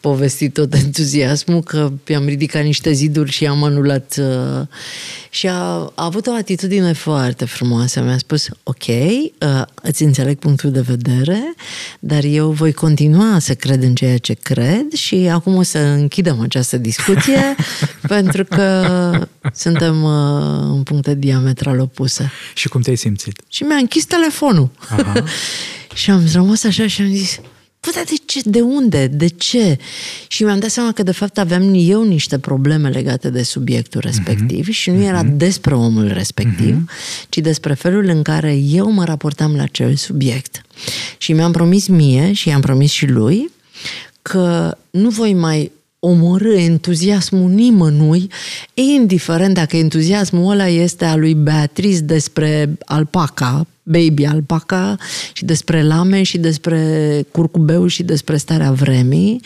povestit 0.00 0.52
tot 0.52 0.74
entuziasmul 0.74 1.62
că 1.62 1.92
i-am 2.06 2.26
ridicat 2.26 2.62
niște 2.62 2.92
ziduri 2.92 3.30
și 3.30 3.46
am 3.46 3.62
anulat 3.62 4.16
uh, 4.18 4.66
și 5.30 5.48
a, 5.48 5.52
a 5.52 5.92
avut 5.94 6.26
o 6.26 6.32
atitudine 6.32 6.92
foarte 6.92 7.44
frumoasă. 7.44 8.00
Mi-a 8.00 8.18
spus, 8.18 8.48
ok, 8.62 8.86
uh, 8.86 9.62
îți 9.82 10.02
înțeleg 10.02 10.38
punctul 10.38 10.70
de 10.70 10.80
vedere, 10.80 11.54
dar 12.00 12.24
eu 12.24 12.50
voi 12.50 12.72
continua 12.72 13.38
să 13.38 13.54
cred 13.54 13.82
în 13.82 13.94
ceea 13.94 14.18
ce 14.18 14.32
cred 14.32 14.92
și 14.92 15.14
acum 15.14 15.54
o 15.54 15.62
să 15.62 15.78
închidem 15.78 16.40
această 16.40 16.76
discuție 16.76 17.54
pentru 18.08 18.44
că 18.44 19.28
suntem 19.54 20.02
uh, 20.02 20.10
în 20.60 20.82
puncte 20.82 21.14
diametral 21.14 21.80
opuse. 21.80 22.30
Și 22.54 22.68
cum 22.68 22.80
te-ai 22.80 22.96
simțit? 22.96 23.42
Și 23.48 23.62
mi-a 23.62 23.76
închis 23.76 24.04
telefonul. 24.04 24.70
Aha. 24.88 25.24
și 25.94 26.10
am 26.10 26.22
rămas 26.32 26.64
așa 26.64 26.86
și 26.86 27.00
am 27.00 27.14
zis, 27.14 27.40
Bă, 27.86 27.92
dar 27.94 28.04
de 28.04 28.14
ce? 28.24 28.40
De 28.44 28.60
unde? 28.60 29.06
De 29.06 29.26
ce? 29.26 29.78
Și 30.28 30.44
mi-am 30.44 30.58
dat 30.58 30.70
seama 30.70 30.92
că, 30.92 31.02
de 31.02 31.12
fapt, 31.12 31.38
aveam 31.38 31.72
eu 31.74 32.04
niște 32.04 32.38
probleme 32.38 32.88
legate 32.88 33.30
de 33.30 33.42
subiectul 33.42 34.00
respectiv 34.00 34.66
uh-huh. 34.68 34.72
și 34.72 34.90
nu 34.90 35.02
era 35.02 35.24
uh-huh. 35.24 35.36
despre 35.36 35.74
omul 35.74 36.12
respectiv, 36.12 36.76
uh-huh. 36.76 37.28
ci 37.28 37.38
despre 37.38 37.74
felul 37.74 38.04
în 38.04 38.22
care 38.22 38.56
eu 38.56 38.90
mă 38.90 39.04
raportam 39.04 39.56
la 39.56 39.62
acel 39.62 39.94
subiect. 39.94 40.62
Și 41.18 41.32
mi-am 41.32 41.52
promis 41.52 41.86
mie 41.86 42.32
și 42.32 42.48
i-am 42.48 42.60
promis 42.60 42.90
și 42.90 43.06
lui 43.06 43.50
că 44.22 44.76
nu 44.90 45.08
voi 45.08 45.34
mai 45.34 45.72
omorâ 45.98 46.56
entuziasmul 46.58 47.50
nimănui, 47.50 48.30
indiferent 48.74 49.54
dacă 49.54 49.76
entuziasmul 49.76 50.50
ăla 50.50 50.66
este 50.68 51.04
al 51.04 51.20
lui 51.20 51.34
Beatrice 51.34 52.00
despre 52.00 52.78
alpaca, 52.84 53.66
baby 53.88 54.24
alpaca 54.24 54.96
și 55.32 55.44
despre 55.44 55.82
lame 55.82 56.22
și 56.22 56.38
despre 56.38 57.22
curcubeu 57.30 57.86
și 57.86 58.02
despre 58.02 58.36
starea 58.36 58.72
vremii. 58.72 59.40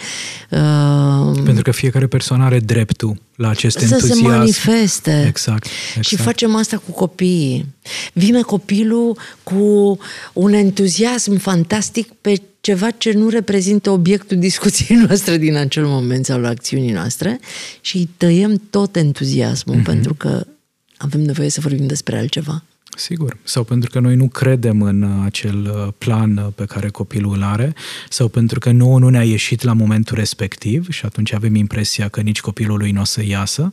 Uh, 0.51 1.41
Pentru 1.45 1.63
că 1.63 1.71
fiecare 1.71 2.07
persoană 2.07 2.45
are 2.45 2.59
dreptul 2.59 3.17
la 3.37 3.49
acest 3.49 3.79
să 3.79 3.85
entuziasm. 3.85 4.15
Să 4.15 4.21
se 4.23 4.29
manifeste. 4.29 5.25
Exact, 5.29 5.67
exact. 5.89 6.07
Și 6.07 6.17
facem 6.17 6.55
asta 6.55 6.77
cu 6.77 6.91
copiii. 6.91 7.67
Vine 8.13 8.41
copilul 8.41 9.19
cu 9.43 9.99
un 10.33 10.53
entuziasm 10.53 11.37
fantastic 11.37 12.13
pe 12.21 12.43
ceva 12.61 12.91
ce 12.91 13.13
nu 13.13 13.29
reprezintă 13.29 13.91
obiectul 13.91 14.39
discuției 14.39 14.99
noastre 15.07 15.37
din 15.37 15.57
acel 15.57 15.87
moment 15.87 16.25
sau 16.25 16.41
la 16.41 16.49
acțiunii 16.49 16.93
noastre 16.93 17.41
și 17.81 17.97
îi 17.97 18.09
tăiem 18.17 18.63
tot 18.71 18.97
entuziasmul 18.97 19.81
mm-hmm. 19.81 19.85
pentru 19.85 20.15
că 20.15 20.47
avem 20.97 21.21
nevoie 21.21 21.49
să 21.49 21.61
vorbim 21.61 21.87
despre 21.87 22.19
altceva. 22.19 22.63
Sigur. 23.01 23.37
Sau 23.43 23.65
pentru 23.65 23.91
că 23.91 24.01
noi 24.01 24.15
nu 24.15 24.29
credem 24.29 24.83
în 24.83 25.03
uh, 25.03 25.23
acel 25.25 25.85
uh, 25.87 25.93
plan 25.99 26.37
uh, 26.37 26.47
pe 26.55 26.65
care 26.65 26.89
copilul 26.89 27.35
îl 27.35 27.43
are, 27.43 27.75
sau 28.09 28.29
pentru 28.29 28.59
că 28.59 28.71
nouă 28.71 28.99
nu 28.99 29.09
ne-a 29.09 29.25
ieșit 29.25 29.63
la 29.63 29.73
momentul 29.73 30.17
respectiv 30.17 30.91
și 30.91 31.05
atunci 31.05 31.33
avem 31.33 31.55
impresia 31.55 32.09
că 32.09 32.21
nici 32.21 32.41
copilul 32.41 32.79
lui 32.79 32.91
nu 32.91 33.01
o 33.01 33.05
să 33.05 33.25
iasă, 33.25 33.73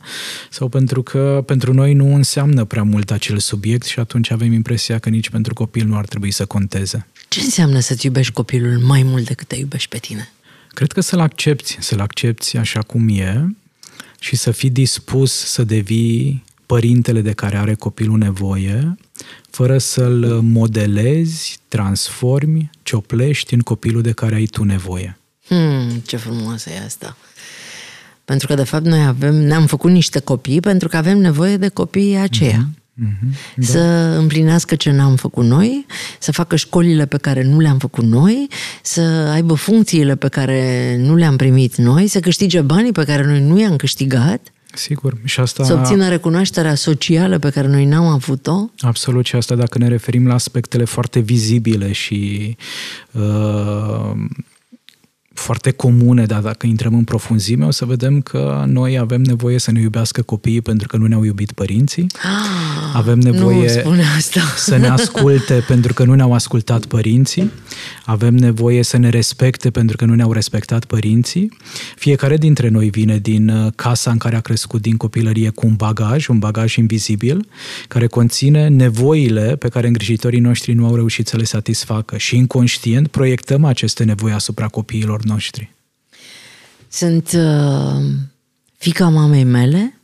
sau 0.50 0.68
pentru 0.68 1.02
că 1.02 1.42
pentru 1.46 1.72
noi 1.72 1.94
nu 1.94 2.14
înseamnă 2.14 2.64
prea 2.64 2.82
mult 2.82 3.10
acel 3.10 3.38
subiect 3.38 3.86
și 3.86 3.98
atunci 3.98 4.30
avem 4.30 4.52
impresia 4.52 4.98
că 4.98 5.08
nici 5.08 5.30
pentru 5.30 5.54
copil 5.54 5.86
nu 5.86 5.96
ar 5.96 6.06
trebui 6.06 6.30
să 6.30 6.46
conteze. 6.46 7.06
Ce 7.28 7.40
înseamnă 7.40 7.80
să-ți 7.80 8.06
iubești 8.06 8.32
copilul 8.32 8.78
mai 8.78 9.02
mult 9.02 9.26
decât 9.26 9.46
te 9.46 9.56
iubești 9.56 9.88
pe 9.88 9.98
tine? 9.98 10.32
Cred 10.68 10.92
că 10.92 11.00
să-l 11.00 11.20
accepti, 11.20 11.76
să-l 11.80 12.00
accepti 12.00 12.56
așa 12.56 12.80
cum 12.80 13.08
e 13.08 13.56
și 14.18 14.36
să 14.36 14.50
fii 14.50 14.70
dispus 14.70 15.32
să 15.32 15.64
devii 15.64 16.46
părintele 16.68 17.20
de 17.20 17.32
care 17.32 17.56
are 17.56 17.74
copilul 17.74 18.18
nevoie, 18.18 18.96
fără 19.50 19.78
să-l 19.78 20.40
modelezi, 20.42 21.58
transformi, 21.68 22.70
cioplești 22.82 23.54
în 23.54 23.60
copilul 23.60 24.02
de 24.02 24.12
care 24.12 24.34
ai 24.34 24.44
tu 24.44 24.64
nevoie. 24.64 25.18
Hmm, 25.46 26.02
ce 26.06 26.16
frumoasă 26.16 26.70
e 26.70 26.84
asta! 26.84 27.16
Pentru 28.24 28.46
că, 28.46 28.54
de 28.54 28.64
fapt, 28.64 28.84
noi 28.84 29.06
avem, 29.06 29.34
ne-am 29.34 29.66
făcut 29.66 29.90
niște 29.90 30.18
copii 30.18 30.60
pentru 30.60 30.88
că 30.88 30.96
avem 30.96 31.18
nevoie 31.18 31.56
de 31.56 31.68
copiii 31.68 32.16
aceia. 32.16 32.68
Mm-hmm. 32.68 32.88
Mm-hmm, 32.98 33.54
da. 33.56 33.66
Să 33.66 33.78
împlinească 34.18 34.74
ce 34.74 34.90
n-am 34.90 35.16
făcut 35.16 35.44
noi, 35.44 35.86
să 36.18 36.32
facă 36.32 36.56
școlile 36.56 37.06
pe 37.06 37.16
care 37.16 37.42
nu 37.42 37.58
le-am 37.58 37.78
făcut 37.78 38.04
noi, 38.04 38.48
să 38.82 39.00
aibă 39.32 39.54
funcțiile 39.54 40.16
pe 40.16 40.28
care 40.28 40.96
nu 41.00 41.14
le-am 41.14 41.36
primit 41.36 41.76
noi, 41.76 42.06
să 42.06 42.20
câștige 42.20 42.60
banii 42.60 42.92
pe 42.92 43.04
care 43.04 43.24
noi 43.26 43.40
nu 43.40 43.60
i-am 43.60 43.76
câștigat 43.76 44.40
Sigur. 44.74 45.16
Și 45.24 45.40
asta... 45.40 45.64
Să 45.64 45.74
obțină 45.74 46.08
recunoașterea 46.08 46.74
socială 46.74 47.38
pe 47.38 47.50
care 47.50 47.68
noi 47.68 47.84
n-am 47.84 48.06
avut-o? 48.06 48.70
Absolut. 48.80 49.26
Și 49.26 49.36
asta 49.36 49.54
dacă 49.54 49.78
ne 49.78 49.88
referim 49.88 50.26
la 50.26 50.34
aspectele 50.34 50.84
foarte 50.84 51.18
vizibile 51.20 51.92
și 51.92 52.56
uh, 53.12 54.12
foarte 55.38 55.70
comune, 55.70 56.24
dar 56.24 56.40
dacă 56.40 56.66
intrăm 56.66 56.94
în 56.94 57.04
profunzime, 57.04 57.64
o 57.64 57.70
să 57.70 57.84
vedem 57.84 58.20
că 58.20 58.64
noi 58.66 58.98
avem 58.98 59.22
nevoie 59.22 59.58
să 59.58 59.70
ne 59.70 59.80
iubească 59.80 60.22
copiii 60.22 60.60
pentru 60.60 60.88
că 60.88 60.96
nu 60.96 61.06
ne-au 61.06 61.24
iubit 61.24 61.52
părinții. 61.52 62.06
Ah, 62.22 62.94
avem 62.94 63.18
nevoie 63.18 63.84
asta. 64.16 64.40
să 64.56 64.76
ne 64.76 64.88
asculte 64.88 65.54
pentru 65.72 65.92
că 65.92 66.04
nu 66.04 66.14
ne-au 66.14 66.32
ascultat 66.32 66.84
părinții. 66.84 67.50
avem 68.04 68.34
nevoie 68.34 68.82
să 68.82 68.96
ne 68.96 69.08
respecte 69.08 69.70
pentru 69.70 69.96
că 69.96 70.04
nu 70.04 70.14
ne-au 70.14 70.32
respectat 70.32 70.84
părinții. 70.84 71.56
Fiecare 71.96 72.36
dintre 72.36 72.68
noi 72.68 72.90
vine 72.90 73.18
din 73.18 73.48
uh, 73.48 73.72
casa 73.74 74.10
în 74.10 74.18
care 74.18 74.36
a 74.36 74.40
crescut 74.40 74.82
din 74.82 74.96
copilărie 74.96 75.48
cu 75.48 75.66
un 75.66 75.74
bagaj, 75.74 76.26
un 76.26 76.38
bagaj 76.38 76.76
invizibil, 76.76 77.48
care 77.88 78.06
conține 78.06 78.68
nevoile 78.68 79.56
pe 79.56 79.68
care 79.68 79.86
îngrijitorii 79.86 80.40
noștri 80.40 80.72
nu 80.72 80.86
au 80.86 80.94
reușit 80.94 81.28
să 81.28 81.36
le 81.36 81.44
satisfacă 81.44 82.16
și 82.16 82.36
inconștient 82.36 83.08
proiectăm 83.08 83.64
aceste 83.64 84.04
nevoi 84.04 84.32
asupra 84.32 84.66
copiilor 84.66 85.24
noștri. 85.28 85.72
Sunt 86.88 87.32
uh, 87.32 88.04
fica 88.76 89.08
mamei 89.08 89.44
mele 89.44 90.00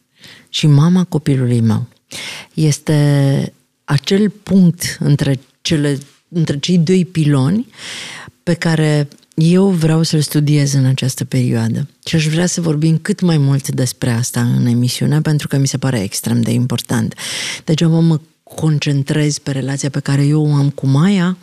și 0.48 0.66
mama 0.66 1.04
copilului 1.04 1.60
meu. 1.60 1.86
Este 2.54 3.52
acel 3.84 4.30
punct 4.30 4.96
între, 5.00 5.40
cele, 5.60 5.98
între 6.28 6.58
cei 6.58 6.78
doi 6.78 7.04
piloni 7.04 7.66
pe 8.42 8.54
care 8.54 9.08
eu 9.34 9.68
vreau 9.68 10.02
să-l 10.02 10.20
studiez 10.20 10.72
în 10.72 10.84
această 10.84 11.24
perioadă 11.24 11.88
și 12.06 12.14
aș 12.14 12.26
vrea 12.26 12.46
să 12.46 12.60
vorbim 12.60 12.98
cât 12.98 13.20
mai 13.20 13.38
mult 13.38 13.68
despre 13.68 14.10
asta 14.10 14.40
în 14.40 14.66
emisiune 14.66 15.20
pentru 15.20 15.48
că 15.48 15.56
mi 15.56 15.66
se 15.66 15.78
pare 15.78 16.02
extrem 16.02 16.40
de 16.40 16.50
important. 16.50 17.14
Degeaba 17.64 17.98
mă 17.98 18.20
concentrez 18.42 19.38
pe 19.38 19.50
relația 19.50 19.90
pe 19.90 20.00
care 20.00 20.24
eu 20.24 20.46
o 20.46 20.54
am 20.54 20.70
cu 20.70 20.86
Maia, 20.86 21.36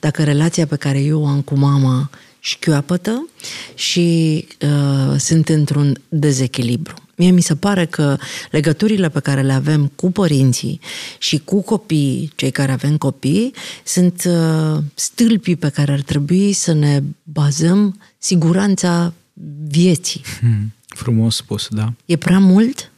dacă 0.00 0.22
relația 0.22 0.66
pe 0.66 0.76
care 0.76 1.00
eu 1.00 1.22
o 1.22 1.26
am 1.26 1.40
cu 1.40 1.54
mama 1.54 2.10
șchioapătă 2.44 3.28
și 3.74 4.46
uh, 4.60 5.18
sunt 5.18 5.48
într-un 5.48 6.00
dezechilibru. 6.08 6.94
Mie 7.16 7.30
mi 7.30 7.40
se 7.40 7.54
pare 7.56 7.86
că 7.86 8.16
legăturile 8.50 9.08
pe 9.08 9.20
care 9.20 9.42
le 9.42 9.52
avem 9.52 9.86
cu 9.86 10.10
părinții 10.10 10.80
și 11.18 11.38
cu 11.38 11.62
copiii, 11.62 12.32
cei 12.34 12.50
care 12.50 12.72
avem 12.72 12.96
copii, 12.96 13.54
sunt 13.84 14.24
uh, 14.26 14.82
stâlpii 14.94 15.56
pe 15.56 15.68
care 15.68 15.92
ar 15.92 16.00
trebui 16.00 16.52
să 16.52 16.72
ne 16.72 17.02
bazăm 17.22 18.00
siguranța 18.18 19.12
vieții. 19.68 20.22
Hmm, 20.40 20.72
frumos 20.86 21.36
spus, 21.36 21.68
da. 21.70 21.92
E 22.04 22.16
prea 22.16 22.38
mult? 22.38 22.90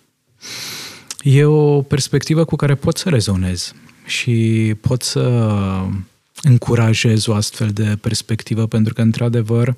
E 1.23 1.45
o 1.45 1.83
perspectivă 1.83 2.45
cu 2.45 2.57
care 2.57 2.75
pot 2.75 2.97
să 2.97 3.09
rezonez 3.09 3.75
și 4.07 4.75
pot 4.81 5.03
să 5.03 5.21
încurajez 6.43 7.27
o 7.27 7.35
astfel 7.35 7.69
de 7.69 7.99
perspectivă, 8.01 8.67
pentru 8.67 8.95
că, 8.95 9.03
într-adevăr, 9.03 9.77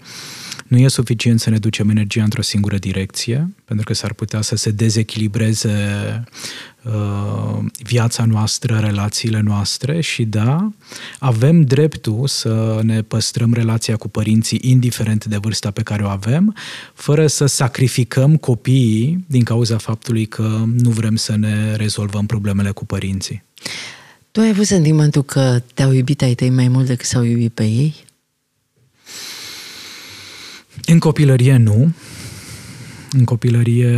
nu 0.66 0.78
e 0.78 0.88
suficient 0.88 1.40
să 1.40 1.50
ne 1.50 1.58
ducem 1.58 1.88
energia 1.88 2.22
într-o 2.22 2.42
singură 2.42 2.76
direcție, 2.76 3.54
pentru 3.64 3.84
că 3.84 3.94
s-ar 3.94 4.12
putea 4.12 4.40
să 4.40 4.56
se 4.56 4.70
dezechilibreze 4.70 5.74
uh, 6.82 7.58
viața 7.82 8.24
noastră, 8.24 8.78
relațiile 8.78 9.40
noastre 9.40 10.00
și 10.00 10.24
da, 10.24 10.72
avem 11.18 11.62
dreptul 11.62 12.26
să 12.26 12.80
ne 12.82 13.02
păstrăm 13.02 13.52
relația 13.52 13.96
cu 13.96 14.08
părinții 14.08 14.60
indiferent 14.62 15.24
de 15.24 15.36
vârsta 15.36 15.70
pe 15.70 15.82
care 15.82 16.02
o 16.02 16.08
avem, 16.08 16.54
fără 16.94 17.26
să 17.26 17.46
sacrificăm 17.46 18.36
copiii 18.36 19.24
din 19.26 19.42
cauza 19.42 19.76
faptului 19.76 20.26
că 20.26 20.64
nu 20.82 20.90
vrem 20.90 21.16
să 21.16 21.36
ne 21.36 21.74
rezolvăm 21.76 22.26
problemele 22.26 22.70
cu 22.70 22.86
părinții. 22.86 23.46
Tu 24.38 24.44
ai 24.44 24.50
avut 24.50 24.66
sentimentul 24.66 25.22
că 25.22 25.62
te-au 25.74 25.92
iubit 25.92 26.22
ai 26.22 26.34
tăi 26.34 26.50
mai 26.50 26.68
mult 26.68 26.86
decât 26.86 27.06
s-au 27.06 27.22
iubit 27.22 27.52
pe 27.52 27.62
ei? 27.62 27.94
În 30.84 30.98
copilărie 30.98 31.56
nu. 31.56 31.92
În 33.10 33.24
copilărie 33.24 33.90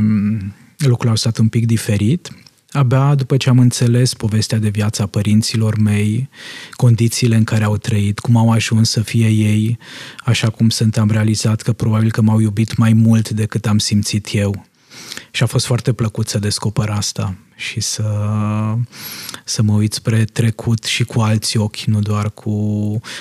mm, 0.00 0.54
lucrurile 0.76 1.10
au 1.10 1.16
stat 1.16 1.38
un 1.38 1.48
pic 1.48 1.66
diferit. 1.66 2.30
Abia 2.70 3.14
după 3.14 3.36
ce 3.36 3.48
am 3.48 3.58
înțeles 3.58 4.14
povestea 4.14 4.58
de 4.58 4.68
viața 4.68 5.06
părinților 5.06 5.78
mei, 5.78 6.28
condițiile 6.72 7.36
în 7.36 7.44
care 7.44 7.64
au 7.64 7.76
trăit, 7.76 8.18
cum 8.18 8.36
au 8.36 8.50
ajuns 8.50 8.90
să 8.90 9.00
fie 9.00 9.28
ei, 9.28 9.78
așa 10.24 10.50
cum 10.50 10.68
sunt, 10.68 10.98
am 10.98 11.10
realizat 11.10 11.62
că 11.62 11.72
probabil 11.72 12.10
că 12.10 12.22
m-au 12.22 12.40
iubit 12.40 12.76
mai 12.76 12.92
mult 12.92 13.30
decât 13.30 13.66
am 13.66 13.78
simțit 13.78 14.28
eu. 14.32 14.66
Și 15.30 15.42
a 15.42 15.46
fost 15.46 15.66
foarte 15.66 15.92
plăcut 15.92 16.28
să 16.28 16.38
descoper 16.38 16.88
asta 16.88 17.34
și 17.56 17.80
să, 17.80 18.04
să 19.44 19.62
mă 19.62 19.72
uit 19.72 19.92
spre 19.92 20.24
trecut 20.24 20.84
și 20.84 21.04
cu 21.04 21.20
alți 21.20 21.56
ochi, 21.56 21.80
nu 21.80 22.00
doar 22.00 22.30
cu 22.30 22.50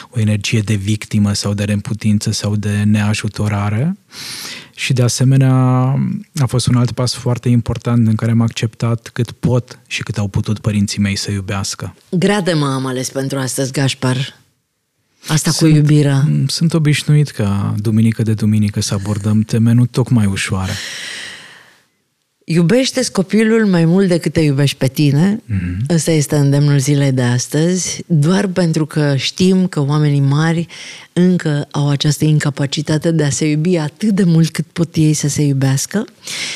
o 0.10 0.20
energie 0.20 0.60
de 0.60 0.74
victimă 0.74 1.34
sau 1.34 1.54
de 1.54 1.64
reputință 1.64 2.32
sau 2.32 2.56
de 2.56 2.84
neajutorare. 2.84 3.98
Și 4.76 4.94
de 4.94 5.02
asemenea 5.02 5.54
a 6.38 6.46
fost 6.46 6.68
un 6.68 6.76
alt 6.76 6.92
pas 6.92 7.14
foarte 7.14 7.50
important 7.50 8.08
în 8.08 8.16
care 8.16 8.32
am 8.32 8.42
acceptat 8.42 9.10
cât 9.14 9.32
pot 9.32 9.80
și 9.88 10.04
cât 10.04 10.18
au 10.18 10.28
putut 10.28 10.60
părinții 10.60 11.00
mei 11.00 11.16
să 11.16 11.32
iubească. 11.32 11.96
Grade 12.10 12.54
mă 12.54 12.66
am 12.66 12.86
ales 12.86 13.10
pentru 13.10 13.38
astăzi, 13.38 13.72
Gașpar. 13.72 14.42
Asta 15.28 15.52
sunt, 15.52 15.72
cu 15.72 15.78
iubirea. 15.78 16.28
Sunt 16.48 16.74
obișnuit 16.74 17.30
ca 17.30 17.76
duminică 17.78 18.24
de 18.24 18.34
duminică 18.34 18.82
să 18.82 18.94
abordăm 18.94 19.42
teme 19.42 19.72
nu 19.72 19.86
tocmai 19.86 20.26
ușoare. 20.26 20.72
Iubește 22.46 23.02
copilul 23.12 23.66
mai 23.66 23.86
mult 23.86 24.08
decât 24.08 24.34
te 24.34 24.40
iubești 24.40 24.78
pe 24.78 24.88
tine. 24.88 25.36
Mm-hmm. 25.36 25.94
Ăsta 25.94 26.12
este 26.12 26.36
îndemnul 26.36 26.80
zilei 26.80 27.12
de 27.12 27.22
astăzi, 27.22 28.04
doar 28.08 28.48
pentru 28.48 28.86
că 28.86 29.16
știm 29.16 29.68
că 29.68 29.82
oamenii 29.82 30.20
mari 30.20 30.68
încă 31.14 31.68
au 31.72 31.90
această 31.90 32.26
incapacitate 32.26 33.12
de 33.12 33.24
a 33.24 33.30
se 33.30 33.50
iubi 33.50 33.78
atât 33.78 34.10
de 34.10 34.24
mult 34.24 34.50
cât 34.50 34.66
pot 34.74 34.96
ei 34.96 35.14
să 35.14 35.28
se 35.28 35.42
iubească. 35.42 36.06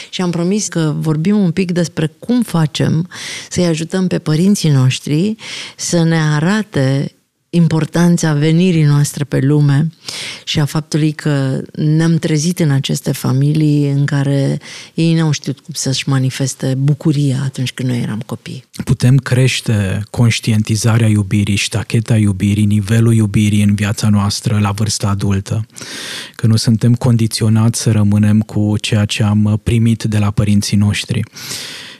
Și 0.09 0.21
am 0.21 0.31
promis 0.31 0.67
că 0.67 0.95
vorbim 0.97 1.37
un 1.37 1.51
pic 1.51 1.71
despre 1.71 2.11
cum 2.19 2.41
facem 2.41 3.09
să-i 3.49 3.65
ajutăm 3.65 4.07
pe 4.07 4.19
părinții 4.19 4.69
noștri 4.69 5.35
să 5.75 6.03
ne 6.03 6.17
arate 6.19 7.11
importanța 7.49 8.33
venirii 8.33 8.83
noastre 8.83 9.23
pe 9.23 9.39
lume 9.39 9.87
și 10.43 10.59
a 10.59 10.65
faptului 10.65 11.11
că 11.11 11.61
ne-am 11.73 12.15
trezit 12.15 12.59
în 12.59 12.71
aceste 12.71 13.11
familii 13.11 13.89
în 13.89 14.05
care 14.05 14.59
ei 14.93 15.13
n-au 15.13 15.31
știut 15.31 15.59
cum 15.59 15.73
să-și 15.73 16.09
manifeste 16.09 16.75
bucuria 16.77 17.41
atunci 17.43 17.71
când 17.71 17.89
noi 17.89 18.01
eram 18.01 18.23
copii. 18.25 18.63
Putem 18.83 19.17
crește 19.17 20.03
conștientizarea 20.09 21.07
iubirii, 21.07 21.55
ștacheta 21.55 22.17
iubirii, 22.17 22.65
nivelul 22.65 23.13
iubirii 23.13 23.63
în 23.63 23.75
viața 23.75 24.09
noastră 24.09 24.59
la 24.59 24.71
vârsta 24.71 25.07
adultă. 25.07 25.65
Că 26.35 26.47
nu 26.47 26.55
suntem 26.55 26.95
condiționați 26.95 27.81
să 27.81 27.91
rămânem 27.91 28.41
cu 28.41 28.75
ceea 28.81 29.05
ce 29.05 29.23
am 29.23 29.59
primit 29.63 30.03
de 30.03 30.17
la 30.17 30.31
părinții 30.31 30.77
noștri. 30.77 31.23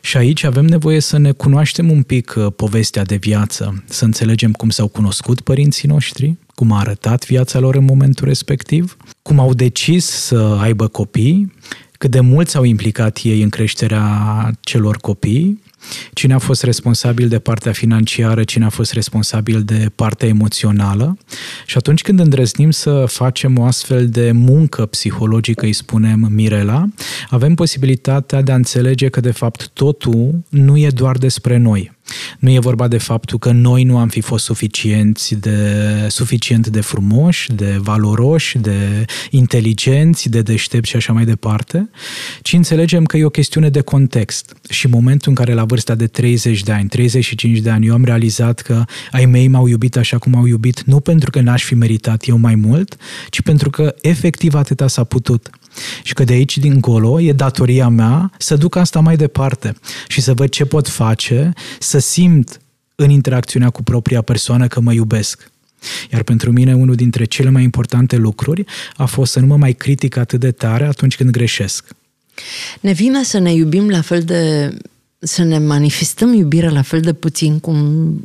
Și 0.02 0.18
aici 0.18 0.44
avem 0.44 0.66
nevoie 0.66 1.00
să 1.00 1.18
ne 1.18 1.32
cunoaștem 1.32 1.92
un 1.92 2.04
pic 2.04 2.34
uh, 2.38 2.48
povestea 2.56 3.04
de 3.04 3.16
viață, 3.16 3.84
să 3.86 4.06
înțelegem 4.06 4.52
cum 4.52 4.70
s-au 4.70 4.88
cunoscut 4.88 5.42
părinții 5.42 5.88
noștri, 5.88 6.36
cum 6.56 6.72
a 6.72 6.80
arătat 6.80 7.26
viața 7.26 7.60
lor 7.60 7.76
în 7.76 7.86
momentul 7.86 8.28
respectiv, 8.28 8.98
cum 9.22 9.40
au 9.40 9.54
decis 9.54 10.06
să 10.06 10.58
aibă 10.62 10.88
copii, 10.88 11.54
cât 11.98 12.12
de 12.12 12.20
mult 12.20 12.48
s-au 12.48 12.64
implicat 12.64 13.20
ei 13.24 13.42
în 13.42 13.50
creșterea 13.50 14.52
celor 14.62 14.98
copii 14.98 15.62
cine 16.14 16.34
a 16.34 16.38
fost 16.38 16.64
responsabil 16.64 17.28
de 17.28 17.40
partea 17.40 17.72
financiară, 17.72 18.44
cine 18.44 18.66
a 18.66 18.70
fost 18.70 18.94
responsabil 18.94 19.64
de 19.64 19.92
partea 19.96 20.28
emoțională. 20.28 21.18
Și 21.66 21.78
atunci 21.78 22.02
când 22.02 22.20
îndrăznim 22.20 22.72
să 22.72 23.06
facem 23.08 23.58
o 23.58 23.64
astfel 23.64 24.10
de 24.10 24.32
muncă 24.32 24.86
psihologică, 24.86 25.66
îi 25.66 25.74
spunem 25.74 26.28
Mirela, 26.32 26.86
avem 27.30 27.56
posibilitatea 27.56 28.42
de 28.42 28.52
a 28.52 28.56
înțelege 28.56 29.10
că 29.10 29.20
de 29.20 29.32
fapt 29.32 29.70
totul 29.74 30.44
nu 30.50 30.78
e 30.78 30.90
doar 30.90 31.18
despre 31.18 31.58
noi. 31.58 31.97
Nu 32.40 32.52
e 32.52 32.60
vorba 32.60 32.88
de 32.88 32.98
faptul 32.98 33.40
că 33.40 33.52
noi 33.52 33.84
nu 33.84 33.98
am 33.98 34.08
fi 34.08 34.22
fost 34.22 34.46
suficienți 34.46 35.36
de, 35.36 36.08
suficient 36.10 36.68
de 36.68 36.82
frumoși, 36.82 37.54
de 37.54 37.78
valoroși, 37.80 38.58
de 38.58 39.06
inteligenți, 39.30 40.30
de 40.30 40.42
deștepți 40.42 40.90
și 40.90 40.96
așa 40.96 41.14
mai 41.14 41.26
departe, 41.26 41.90
ci 42.42 42.54
înțelegem 42.54 43.06
că 43.06 43.18
e 43.18 43.26
o 43.26 43.30
chestiune 43.30 43.70
de 43.70 43.82
context. 43.82 44.56
Și 44.70 44.88
momentul 44.88 45.30
în 45.30 45.36
care 45.36 45.54
la 45.54 45.66
vârsta 45.66 45.96
de 45.96 46.08
30 46.08 46.64
de 46.64 46.72
ani, 46.72 46.90
35 46.90 47.60
de 47.60 47.70
ani, 47.70 47.86
eu 47.88 47.94
am 47.94 48.04
realizat 48.04 48.62
că 48.62 48.84
ai 49.12 49.26
mei 49.26 49.48
m-au 49.48 49.68
iubit 49.68 49.98
așa 49.98 50.18
cum 50.18 50.36
au 50.36 50.46
iubit, 50.46 50.84
nu 50.84 51.00
pentru 51.00 51.30
că 51.30 51.42
n-aș 51.42 51.64
fi 51.64 51.76
meritat 51.76 52.28
eu 52.28 52.38
mai 52.38 52.56
mult, 52.56 52.98
ci 53.30 53.42
pentru 53.42 53.70
că 53.70 53.96
efectiv 54.02 54.54
atâta 54.54 54.88
s-a 54.88 55.04
putut. 55.04 55.50
Și 56.04 56.14
că 56.14 56.24
de 56.24 56.34
aici 56.34 56.58
dincolo 56.58 57.22
e 57.22 57.32
datoria 57.32 57.88
mea 57.88 58.32
să 58.38 58.56
duc 58.56 58.76
asta 58.76 59.00
mai 59.00 59.16
departe 59.16 59.74
și 60.08 60.22
să 60.22 60.34
văd 60.34 60.50
ce 60.50 60.66
pot 60.66 60.88
face, 60.88 61.54
să 61.80 61.97
simt 62.00 62.62
în 62.96 63.10
interacțiunea 63.10 63.70
cu 63.70 63.84
propria 63.84 64.22
persoană 64.22 64.68
că 64.68 64.80
mă 64.80 64.94
iubesc. 64.94 65.52
Iar 66.12 66.24
pentru 66.24 66.52
mine 66.52 66.76
unul 66.76 66.96
dintre 66.96 67.26
cele 67.26 67.50
mai 67.50 67.64
importante 67.64 68.16
lucruri 68.16 68.66
a 68.96 69.06
fost 69.06 69.32
să 69.32 69.40
nu 69.40 69.46
mă 69.46 69.58
mai 69.58 69.74
critic 69.74 70.18
atât 70.18 70.40
de 70.40 70.52
tare 70.52 70.86
atunci 70.86 71.16
când 71.16 71.30
greșesc. 71.30 71.86
Ne 72.80 72.92
vine 72.92 73.24
să 73.24 73.38
ne 73.38 73.54
iubim 73.54 73.90
la 73.90 74.02
fel 74.02 74.22
de 74.22 74.72
să 75.20 75.44
ne 75.44 75.58
manifestăm 75.58 76.34
iubirea 76.34 76.72
la 76.72 76.82
fel 76.82 77.00
de 77.00 77.14
puțin 77.14 77.60
cum 77.60 77.78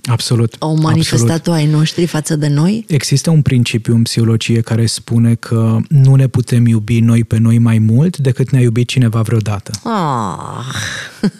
absolut, 0.04 0.56
au 0.58 0.76
manifestat-o 0.76 1.52
ai 1.52 1.66
noștri 1.66 2.06
față 2.06 2.36
de 2.36 2.48
noi? 2.48 2.84
Există 2.88 3.30
un 3.30 3.42
principiu 3.42 3.94
în 3.94 4.02
psihologie 4.02 4.60
care 4.60 4.86
spune 4.86 5.34
că 5.34 5.78
nu 5.88 6.14
ne 6.14 6.26
putem 6.26 6.66
iubi 6.66 7.00
noi 7.00 7.24
pe 7.24 7.38
noi 7.38 7.58
mai 7.58 7.78
mult 7.78 8.16
decât 8.16 8.50
ne-a 8.50 8.60
iubit 8.60 8.88
cineva 8.88 9.22
vreodată. 9.22 9.70
Ah. 9.84 10.64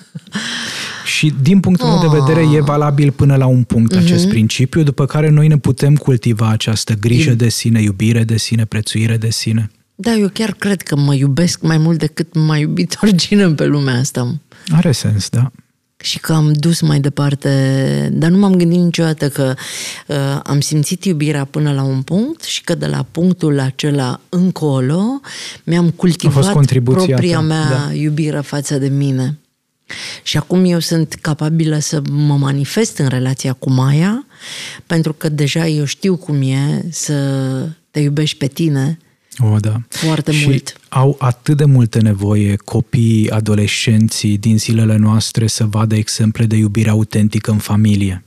Și 1.04 1.32
din 1.42 1.60
punctul 1.60 1.88
oh. 1.88 1.98
meu 2.00 2.10
de 2.10 2.18
vedere 2.18 2.56
e 2.56 2.60
valabil 2.60 3.10
până 3.10 3.36
la 3.36 3.46
un 3.46 3.62
punct 3.62 3.94
uh-huh. 3.94 3.98
acest 3.98 4.28
principiu, 4.28 4.82
după 4.82 5.06
care 5.06 5.28
noi 5.28 5.48
ne 5.48 5.58
putem 5.58 5.96
cultiva 5.96 6.48
această 6.48 6.94
grijă 7.00 7.32
de 7.32 7.48
sine, 7.48 7.82
iubire 7.82 8.24
de 8.24 8.36
sine, 8.36 8.64
prețuire 8.64 9.16
de 9.16 9.30
sine. 9.30 9.70
Da, 9.94 10.14
eu 10.14 10.28
chiar 10.32 10.52
cred 10.52 10.82
că 10.82 10.96
mă 10.96 11.14
iubesc 11.14 11.62
mai 11.62 11.78
mult 11.78 11.98
decât 11.98 12.34
m-a 12.34 12.56
iubit 12.56 12.96
oricine 13.02 13.48
pe 13.48 13.64
lumea 13.64 13.98
asta. 13.98 14.34
Are 14.70 14.92
sens, 14.92 15.28
da 15.28 15.50
și 16.02 16.18
că 16.18 16.32
am 16.32 16.52
dus 16.52 16.80
mai 16.80 17.00
departe, 17.00 18.10
dar 18.12 18.30
nu 18.30 18.38
m-am 18.38 18.54
gândit 18.54 18.78
niciodată 18.78 19.28
că 19.28 19.54
uh, 20.06 20.16
am 20.42 20.60
simțit 20.60 21.04
iubirea 21.04 21.44
până 21.44 21.72
la 21.72 21.82
un 21.82 22.02
punct 22.02 22.42
și 22.42 22.62
că 22.62 22.74
de 22.74 22.86
la 22.86 23.06
punctul 23.10 23.60
acela 23.60 24.20
încolo 24.28 25.20
mi-am 25.64 25.90
cultivat 25.90 26.52
propria 26.82 27.36
ta. 27.36 27.40
mea 27.40 27.68
da. 27.68 27.92
iubire 27.92 28.40
față 28.40 28.78
de 28.78 28.88
mine. 28.88 29.38
Și 30.22 30.37
acum 30.37 30.64
eu 30.64 30.78
sunt 30.78 31.18
capabilă 31.20 31.78
să 31.78 32.02
mă 32.11 32.37
manifest 32.37 32.98
în 32.98 33.09
relația 33.09 33.52
cu 33.52 33.70
Maia, 33.70 34.26
pentru 34.87 35.12
că 35.12 35.28
deja 35.28 35.66
eu 35.66 35.85
știu 35.85 36.16
cum 36.16 36.42
e 36.42 36.85
să 36.90 37.14
te 37.90 38.00
iubești 38.00 38.37
pe 38.37 38.46
tine 38.46 38.98
o, 39.38 39.57
da. 39.59 39.81
Foarte 39.88 40.33
și 40.33 40.46
mult. 40.46 40.76
au 40.88 41.16
atât 41.18 41.57
de 41.57 41.64
multe 41.64 42.00
nevoie 42.00 42.57
copiii, 42.57 43.31
adolescenții 43.31 44.38
din 44.38 44.59
zilele 44.59 44.96
noastre 44.96 45.46
să 45.46 45.64
vadă 45.64 45.94
exemple 45.94 46.44
de 46.44 46.57
iubire 46.57 46.90
autentică 46.90 47.50
în 47.50 47.59
familie. 47.59 48.24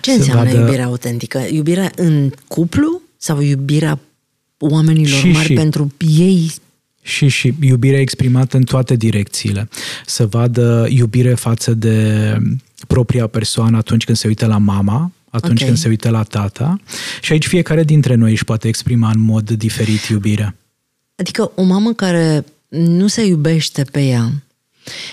Ce 0.00 0.10
înseamnă 0.10 0.44
vadă... 0.44 0.58
iubirea 0.58 0.84
autentică? 0.84 1.46
Iubirea 1.50 1.90
în 1.96 2.32
cuplu 2.46 3.00
sau 3.16 3.40
iubirea 3.40 3.98
oamenilor 4.58 5.18
și, 5.18 5.28
mari 5.28 5.46
și. 5.46 5.52
pentru 5.52 5.92
ei 6.16 6.52
și, 7.08 7.28
și 7.28 7.54
iubirea 7.60 8.00
exprimată 8.00 8.56
în 8.56 8.62
toate 8.62 8.96
direcțiile. 8.96 9.68
Să 10.06 10.26
vadă 10.26 10.86
iubire 10.88 11.34
față 11.34 11.74
de 11.74 12.36
propria 12.86 13.26
persoană 13.26 13.76
atunci 13.76 14.04
când 14.04 14.16
se 14.16 14.26
uită 14.26 14.46
la 14.46 14.58
mama, 14.58 15.12
atunci 15.30 15.52
okay. 15.52 15.66
când 15.66 15.76
se 15.78 15.88
uită 15.88 16.10
la 16.10 16.22
tata. 16.22 16.80
Și 17.20 17.32
aici 17.32 17.46
fiecare 17.46 17.84
dintre 17.84 18.14
noi 18.14 18.30
își 18.30 18.44
poate 18.44 18.68
exprima 18.68 19.10
în 19.14 19.20
mod 19.20 19.50
diferit 19.50 20.04
iubirea. 20.04 20.54
Adică 21.16 21.52
o 21.54 21.62
mamă 21.62 21.92
care 21.92 22.44
nu 22.68 23.06
se 23.06 23.26
iubește 23.26 23.82
pe 23.82 24.02
ea, 24.02 24.32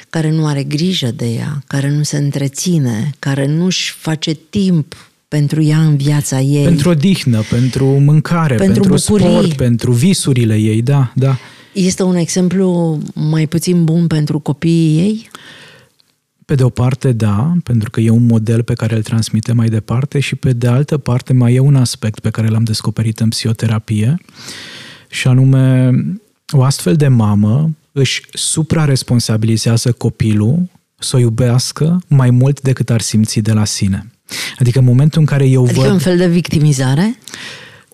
care 0.09 0.31
nu 0.31 0.45
are 0.45 0.63
grijă 0.63 1.11
de 1.11 1.25
ea, 1.25 1.63
care 1.67 1.89
nu 1.89 2.03
se 2.03 2.17
întreține, 2.17 3.11
care 3.19 3.47
nu-și 3.47 3.91
face 3.91 4.33
timp 4.49 4.95
pentru 5.27 5.61
ea 5.61 5.81
în 5.81 5.97
viața 5.97 6.39
ei. 6.39 6.63
Pentru 6.63 6.89
odihnă, 6.89 7.41
pentru 7.49 7.85
mâncare, 7.85 8.55
pentru, 8.55 8.81
pentru 8.81 8.97
sport, 8.97 9.53
pentru 9.53 9.91
visurile 9.91 10.55
ei, 10.55 10.81
da, 10.81 11.11
da. 11.15 11.37
Este 11.75 12.03
un 12.03 12.15
exemplu 12.15 12.99
mai 13.13 13.47
puțin 13.47 13.83
bun 13.83 14.07
pentru 14.07 14.39
copiii 14.39 14.99
ei? 14.99 15.29
Pe 16.45 16.55
de 16.55 16.63
o 16.63 16.69
parte, 16.69 17.11
da, 17.11 17.53
pentru 17.63 17.89
că 17.89 17.99
e 17.99 18.09
un 18.09 18.25
model 18.25 18.63
pe 18.63 18.73
care 18.73 18.95
îl 18.95 19.03
transmite 19.03 19.53
mai 19.53 19.67
departe 19.67 20.19
și 20.19 20.35
pe 20.35 20.53
de 20.53 20.67
altă 20.67 20.97
parte 20.97 21.33
mai 21.33 21.53
e 21.53 21.59
un 21.59 21.75
aspect 21.75 22.19
pe 22.19 22.29
care 22.29 22.47
l-am 22.47 22.63
descoperit 22.63 23.19
în 23.19 23.29
psihoterapie 23.29 24.15
și 25.09 25.27
anume 25.27 25.91
o 26.51 26.63
astfel 26.63 26.95
de 26.95 27.07
mamă 27.07 27.69
își 27.91 28.21
supraresponsabilizează 28.33 29.91
copilul 29.91 30.69
să 30.99 31.15
o 31.15 31.19
iubească 31.19 32.01
mai 32.07 32.29
mult 32.29 32.61
decât 32.61 32.89
ar 32.89 33.01
simți 33.01 33.39
de 33.39 33.51
la 33.51 33.65
sine. 33.65 34.11
Adică 34.59 34.79
în 34.79 34.85
momentul 34.85 35.19
în 35.19 35.25
care 35.25 35.45
eu 35.45 35.63
adică 35.63 35.79
văd... 35.79 35.91
un 35.91 35.99
fel 35.99 36.17
de 36.17 36.27
victimizare? 36.27 37.19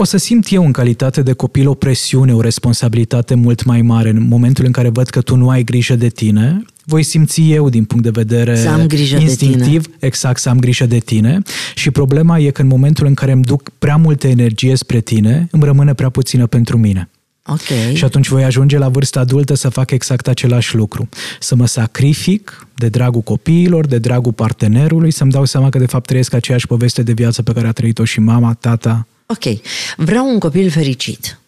O 0.01 0.03
să 0.03 0.17
simt 0.17 0.51
eu 0.51 0.65
în 0.65 0.71
calitate 0.71 1.21
de 1.21 1.33
copil 1.33 1.67
o 1.67 1.73
presiune, 1.73 2.33
o 2.33 2.41
responsabilitate 2.41 3.35
mult 3.35 3.63
mai 3.63 3.81
mare 3.81 4.09
în 4.09 4.27
momentul 4.27 4.65
în 4.65 4.71
care 4.71 4.89
văd 4.89 5.07
că 5.07 5.21
tu 5.21 5.35
nu 5.35 5.49
ai 5.49 5.63
grijă 5.63 5.95
de 5.95 6.09
tine, 6.09 6.65
voi 6.85 7.03
simți 7.03 7.51
eu 7.51 7.69
din 7.69 7.85
punct 7.85 8.03
de 8.03 8.09
vedere 8.09 8.55
să 8.55 8.69
am 8.69 8.87
grijă 8.87 9.17
instinctiv, 9.17 9.81
de 9.81 9.87
tine. 9.87 9.95
exact, 9.99 10.39
să 10.39 10.49
am 10.49 10.59
grijă 10.59 10.85
de 10.85 10.97
tine 10.97 11.41
și 11.75 11.91
problema 11.91 12.39
e 12.39 12.49
că 12.49 12.61
în 12.61 12.67
momentul 12.67 13.05
în 13.05 13.13
care 13.13 13.31
îmi 13.31 13.43
duc 13.43 13.69
prea 13.79 13.95
multă 13.95 14.27
energie 14.27 14.75
spre 14.75 14.99
tine, 14.99 15.47
îmi 15.51 15.63
rămâne 15.63 15.93
prea 15.93 16.09
puțină 16.09 16.47
pentru 16.47 16.77
mine. 16.77 17.09
Okay. 17.45 17.95
Și 17.95 18.03
atunci 18.03 18.27
voi 18.27 18.43
ajunge 18.43 18.77
la 18.77 18.89
vârsta 18.89 19.19
adultă 19.19 19.53
să 19.53 19.69
fac 19.69 19.91
exact 19.91 20.27
același 20.27 20.75
lucru. 20.75 21.09
Să 21.39 21.55
mă 21.55 21.67
sacrific 21.67 22.67
de 22.75 22.89
dragul 22.89 23.21
copiilor, 23.21 23.85
de 23.85 23.97
dragul 23.97 24.33
partenerului, 24.33 25.11
să-mi 25.11 25.31
dau 25.31 25.45
seama 25.45 25.69
că 25.69 25.77
de 25.77 25.85
fapt 25.85 26.05
trăiesc 26.05 26.33
aceeași 26.33 26.67
poveste 26.67 27.03
de 27.03 27.13
viață 27.13 27.41
pe 27.41 27.53
care 27.53 27.67
a 27.67 27.71
trăit-o 27.71 28.03
și 28.03 28.19
mama, 28.19 28.53
tata, 28.53 29.07
Ok, 29.31 29.61
vreau 29.97 30.29
un 30.29 30.39
copil 30.39 30.69
fericit. 30.69 31.39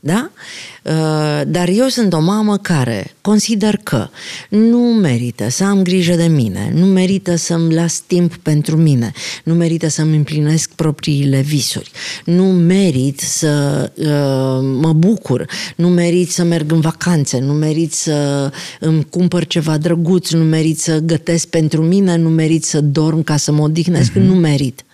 Da? 0.00 0.30
Uh, 0.82 0.92
dar 1.46 1.68
eu 1.68 1.88
sunt 1.88 2.12
o 2.12 2.20
mamă 2.20 2.56
care 2.56 3.14
consider 3.20 3.76
că 3.76 4.08
nu 4.48 4.78
merită 4.78 5.48
să 5.48 5.64
am 5.64 5.82
grijă 5.82 6.14
de 6.14 6.26
mine, 6.26 6.70
nu 6.74 6.84
merită 6.84 7.36
să-mi 7.36 7.74
las 7.74 8.02
timp 8.06 8.36
pentru 8.36 8.76
mine, 8.76 9.12
nu 9.44 9.54
merită 9.54 9.88
să-mi 9.88 10.16
împlinesc 10.16 10.70
propriile 10.70 11.40
visuri, 11.40 11.90
nu 12.24 12.44
merit 12.44 13.20
să 13.20 13.90
uh, 13.94 14.68
mă 14.80 14.92
bucur, 14.92 15.46
nu 15.76 15.88
merit 15.88 16.30
să 16.30 16.42
merg 16.42 16.72
în 16.72 16.80
vacanțe, 16.80 17.38
nu 17.38 17.52
merit 17.52 17.92
să 17.92 18.50
îmi 18.80 19.06
cumpăr 19.10 19.46
ceva 19.46 19.78
drăguț, 19.78 20.30
nu 20.30 20.44
merit 20.44 20.78
să 20.78 20.98
gătesc 20.98 21.46
pentru 21.46 21.82
mine, 21.82 22.16
nu 22.16 22.28
merit 22.28 22.64
să 22.64 22.80
dorm 22.80 23.22
ca 23.22 23.36
să 23.36 23.52
mă 23.52 23.62
odihnesc, 23.62 24.10
uh-huh. 24.10 24.26
nu 24.26 24.34
merit. 24.34 24.84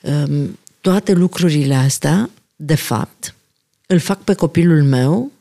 Uh, 0.00 0.48
toate 0.80 1.12
lucrurile 1.12 1.74
astea, 1.74 2.30
de 2.56 2.74
fapt, 2.74 3.34
îl 3.86 3.98
fac 3.98 4.22
pe 4.22 4.34
copilul 4.34 4.82
meu 4.82 5.32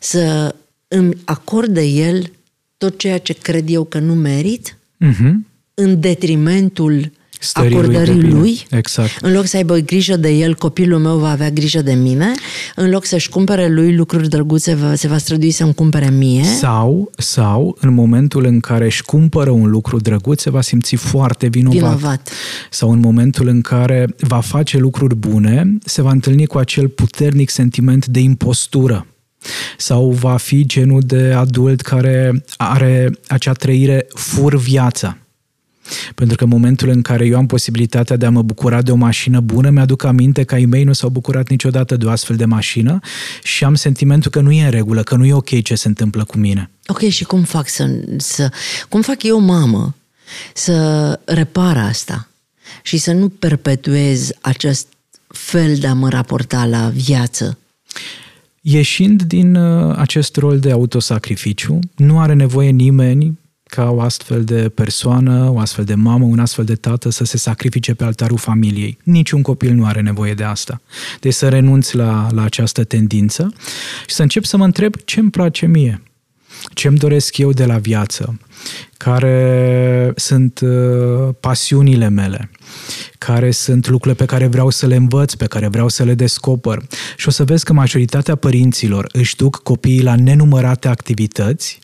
să 0.00 0.54
îmi 0.88 1.16
acorde 1.24 1.82
el 1.82 2.30
tot 2.76 2.98
ceea 2.98 3.18
ce 3.18 3.32
cred 3.32 3.68
eu 3.68 3.84
că 3.84 3.98
nu 3.98 4.14
merit, 4.14 4.76
uh-huh. 5.04 5.32
în 5.74 6.00
detrimentul 6.00 7.12
Stării 7.46 7.76
acordării 7.76 8.20
lui, 8.20 8.30
lui. 8.30 8.66
Exact. 8.70 9.10
În 9.20 9.32
loc 9.32 9.46
să 9.46 9.56
aibă 9.56 9.76
grijă 9.76 10.16
de 10.16 10.28
el, 10.28 10.54
copilul 10.54 10.98
meu 10.98 11.16
va 11.16 11.30
avea 11.30 11.50
grijă 11.50 11.82
de 11.82 11.92
mine. 11.92 12.34
În 12.74 12.90
loc 12.90 13.04
să-și 13.04 13.28
cumpere 13.28 13.68
lui 13.68 13.94
lucruri 13.94 14.28
drăguțe, 14.28 14.78
se 14.94 15.08
va 15.08 15.18
strădui 15.18 15.50
să-mi 15.50 15.74
cumpere 15.74 16.10
mie. 16.10 16.44
Sau, 16.44 17.10
sau, 17.16 17.76
în 17.80 17.94
momentul 17.94 18.44
în 18.44 18.60
care 18.60 18.84
își 18.84 19.02
cumpără 19.02 19.50
un 19.50 19.70
lucru 19.70 19.98
drăguț, 19.98 20.40
se 20.40 20.50
va 20.50 20.60
simți 20.60 20.94
foarte 20.94 21.46
vinovat. 21.46 21.76
vinovat. 21.76 22.30
Sau 22.70 22.90
în 22.90 23.00
momentul 23.00 23.48
în 23.48 23.60
care 23.60 24.06
va 24.18 24.40
face 24.40 24.78
lucruri 24.78 25.14
bune, 25.14 25.78
se 25.84 26.02
va 26.02 26.10
întâlni 26.10 26.46
cu 26.46 26.58
acel 26.58 26.88
puternic 26.88 27.50
sentiment 27.50 28.06
de 28.06 28.20
impostură 28.20 29.06
sau 29.76 30.10
va 30.10 30.36
fi 30.36 30.66
genul 30.66 31.00
de 31.00 31.32
adult 31.32 31.80
care 31.80 32.44
are 32.56 33.10
acea 33.26 33.52
trăire 33.52 34.06
fur 34.14 34.56
viața 34.56 35.16
pentru 36.14 36.36
că 36.36 36.44
în 36.44 36.50
momentul 36.50 36.88
în 36.88 37.02
care 37.02 37.26
eu 37.26 37.36
am 37.36 37.46
posibilitatea 37.46 38.16
de 38.16 38.26
a 38.26 38.30
mă 38.30 38.42
bucura 38.42 38.82
de 38.82 38.90
o 38.90 38.94
mașină 38.94 39.40
bună, 39.40 39.70
mi-aduc 39.70 40.04
aminte 40.04 40.44
că 40.44 40.54
ai 40.54 40.64
mei 40.64 40.84
nu 40.84 40.92
s-au 40.92 41.08
bucurat 41.08 41.48
niciodată 41.48 41.96
de 41.96 42.06
o 42.06 42.10
astfel 42.10 42.36
de 42.36 42.44
mașină 42.44 42.98
și 43.42 43.64
am 43.64 43.74
sentimentul 43.74 44.30
că 44.30 44.40
nu 44.40 44.50
e 44.50 44.64
în 44.64 44.70
regulă, 44.70 45.02
că 45.02 45.16
nu 45.16 45.24
e 45.24 45.32
ok 45.32 45.62
ce 45.62 45.74
se 45.74 45.88
întâmplă 45.88 46.24
cu 46.24 46.38
mine. 46.38 46.70
Ok, 46.86 47.00
și 47.08 47.24
cum 47.24 47.42
fac 47.42 47.68
să, 47.68 48.04
să 48.16 48.50
cum 48.88 49.02
fac 49.02 49.22
eu, 49.22 49.38
mamă, 49.38 49.94
să 50.54 51.20
repar 51.24 51.76
asta 51.76 52.28
și 52.82 52.96
să 52.96 53.12
nu 53.12 53.28
perpetuez 53.28 54.30
acest 54.40 54.86
fel 55.28 55.76
de 55.76 55.86
a 55.86 55.94
mă 55.94 56.08
raporta 56.08 56.64
la 56.64 56.88
viață? 56.88 57.58
Ieșind 58.60 59.22
din 59.22 59.54
uh, 59.54 59.96
acest 59.96 60.36
rol 60.36 60.58
de 60.58 60.70
autosacrificiu, 60.70 61.78
nu 61.96 62.20
are 62.20 62.34
nevoie 62.34 62.70
nimeni 62.70 63.38
ca 63.68 63.90
o 63.90 64.00
astfel 64.00 64.44
de 64.44 64.68
persoană, 64.68 65.50
o 65.50 65.58
astfel 65.58 65.84
de 65.84 65.94
mamă, 65.94 66.24
un 66.24 66.38
astfel 66.38 66.64
de 66.64 66.74
tată 66.74 67.10
să 67.10 67.24
se 67.24 67.36
sacrifice 67.36 67.94
pe 67.94 68.04
altarul 68.04 68.38
familiei. 68.38 68.98
Niciun 69.02 69.42
copil 69.42 69.74
nu 69.74 69.84
are 69.84 70.00
nevoie 70.00 70.34
de 70.34 70.44
asta. 70.44 70.80
Deci 71.20 71.34
să 71.34 71.48
renunț 71.48 71.90
la, 71.90 72.26
la 72.30 72.42
această 72.42 72.84
tendință 72.84 73.52
și 74.06 74.14
să 74.14 74.22
încep 74.22 74.44
să 74.44 74.56
mă 74.56 74.64
întreb 74.64 74.94
ce 75.04 75.20
îmi 75.20 75.30
place 75.30 75.66
mie, 75.66 76.02
ce 76.72 76.88
îmi 76.88 76.98
doresc 76.98 77.38
eu 77.38 77.52
de 77.52 77.64
la 77.64 77.78
viață, 77.78 78.38
care 78.96 80.12
sunt 80.16 80.60
uh, 80.60 81.34
pasiunile 81.40 82.08
mele, 82.08 82.50
care 83.18 83.50
sunt 83.50 83.88
lucrurile 83.88 84.24
pe 84.24 84.32
care 84.32 84.46
vreau 84.46 84.70
să 84.70 84.86
le 84.86 84.96
învăț, 84.96 85.34
pe 85.34 85.46
care 85.46 85.68
vreau 85.68 85.88
să 85.88 86.04
le 86.04 86.14
descoper. 86.14 86.82
Și 87.16 87.28
o 87.28 87.30
să 87.30 87.44
vezi 87.44 87.64
că 87.64 87.72
majoritatea 87.72 88.34
părinților 88.34 89.08
își 89.12 89.36
duc 89.36 89.62
copiii 89.62 90.02
la 90.02 90.14
nenumărate 90.14 90.88
activități 90.88 91.78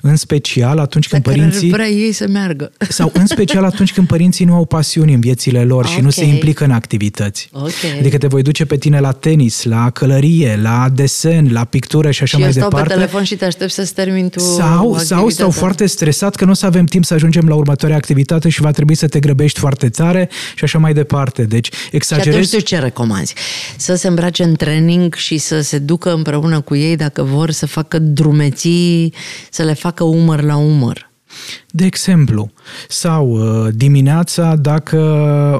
în 0.00 0.16
special 0.16 0.78
atunci 0.78 1.08
când 1.08 1.22
Pe 1.22 1.30
părinții... 1.30 1.70
vrea 1.70 1.88
ei 1.88 2.12
să 2.12 2.28
meargă. 2.28 2.72
Sau 2.88 3.10
în 3.14 3.26
special 3.26 3.64
atunci 3.64 3.92
când 3.92 4.06
părinții 4.06 4.44
nu 4.44 4.54
au 4.54 4.64
pasiuni 4.64 5.14
în 5.14 5.20
viețile 5.20 5.64
lor 5.64 5.84
okay. 5.84 5.96
și 5.96 6.00
nu 6.00 6.10
se 6.10 6.24
implică 6.24 6.64
în 6.64 6.70
activități. 6.70 7.48
Okay. 7.52 7.98
Adică 7.98 8.18
te 8.18 8.26
voi 8.26 8.42
duce 8.42 8.64
pe 8.64 8.76
tine 8.76 9.00
la 9.00 9.12
tenis, 9.12 9.64
la 9.64 9.90
călărie, 9.90 10.58
la 10.62 10.88
desen, 10.94 11.52
la 11.52 11.64
pictură 11.64 12.10
și 12.10 12.22
așa 12.22 12.36
și 12.36 12.42
mai 12.42 12.52
departe. 12.52 12.76
Și 12.76 12.82
pe 12.82 12.94
telefon 12.94 13.22
și 13.22 13.36
te 13.36 13.44
aștept 13.44 13.72
să-ți 13.72 13.94
termin 13.94 14.28
tu 14.28 14.38
Sau, 14.38 14.98
sau 14.98 15.28
stau 15.28 15.50
foarte 15.50 15.86
stresat 15.86 16.34
că 16.34 16.44
nu 16.44 16.50
o 16.50 16.54
să 16.54 16.66
avem 16.66 16.84
timp 16.84 17.04
să 17.04 17.14
ajungem 17.14 17.48
la 17.48 17.54
următoarea 17.54 17.96
activitate 17.96 18.48
și 18.48 18.60
va 18.60 18.70
trebui 18.70 18.94
să 18.94 19.08
te 19.08 19.18
grăbești 19.18 19.58
foarte 19.58 19.88
tare 19.88 20.28
și 20.54 20.64
așa 20.64 20.78
mai 20.78 20.92
departe. 20.92 21.42
Deci 21.42 21.68
exagerezi... 21.90 22.38
Și 22.38 22.44
atunci 22.44 22.62
tu 22.62 22.68
ce 22.68 22.78
recomanzi? 22.78 23.34
Să 23.76 23.94
se 23.94 24.08
îmbrace 24.08 24.42
în 24.42 24.54
training 24.54 25.14
și 25.14 25.38
să 25.38 25.60
se 25.60 25.78
ducă 25.78 26.12
împreună 26.12 26.60
cu 26.60 26.76
ei 26.76 26.96
dacă 26.96 27.22
vor 27.22 27.50
să 27.50 27.66
facă 27.66 27.98
drumeții, 27.98 29.14
să 29.50 29.62
le 29.62 29.69
facă 29.74 30.04
umăr 30.04 30.42
la 30.42 30.56
umăr. 30.56 31.10
De 31.70 31.84
exemplu, 31.84 32.50
sau 32.88 33.30
uh, 33.30 33.72
dimineața, 33.74 34.56
dacă 34.56 34.98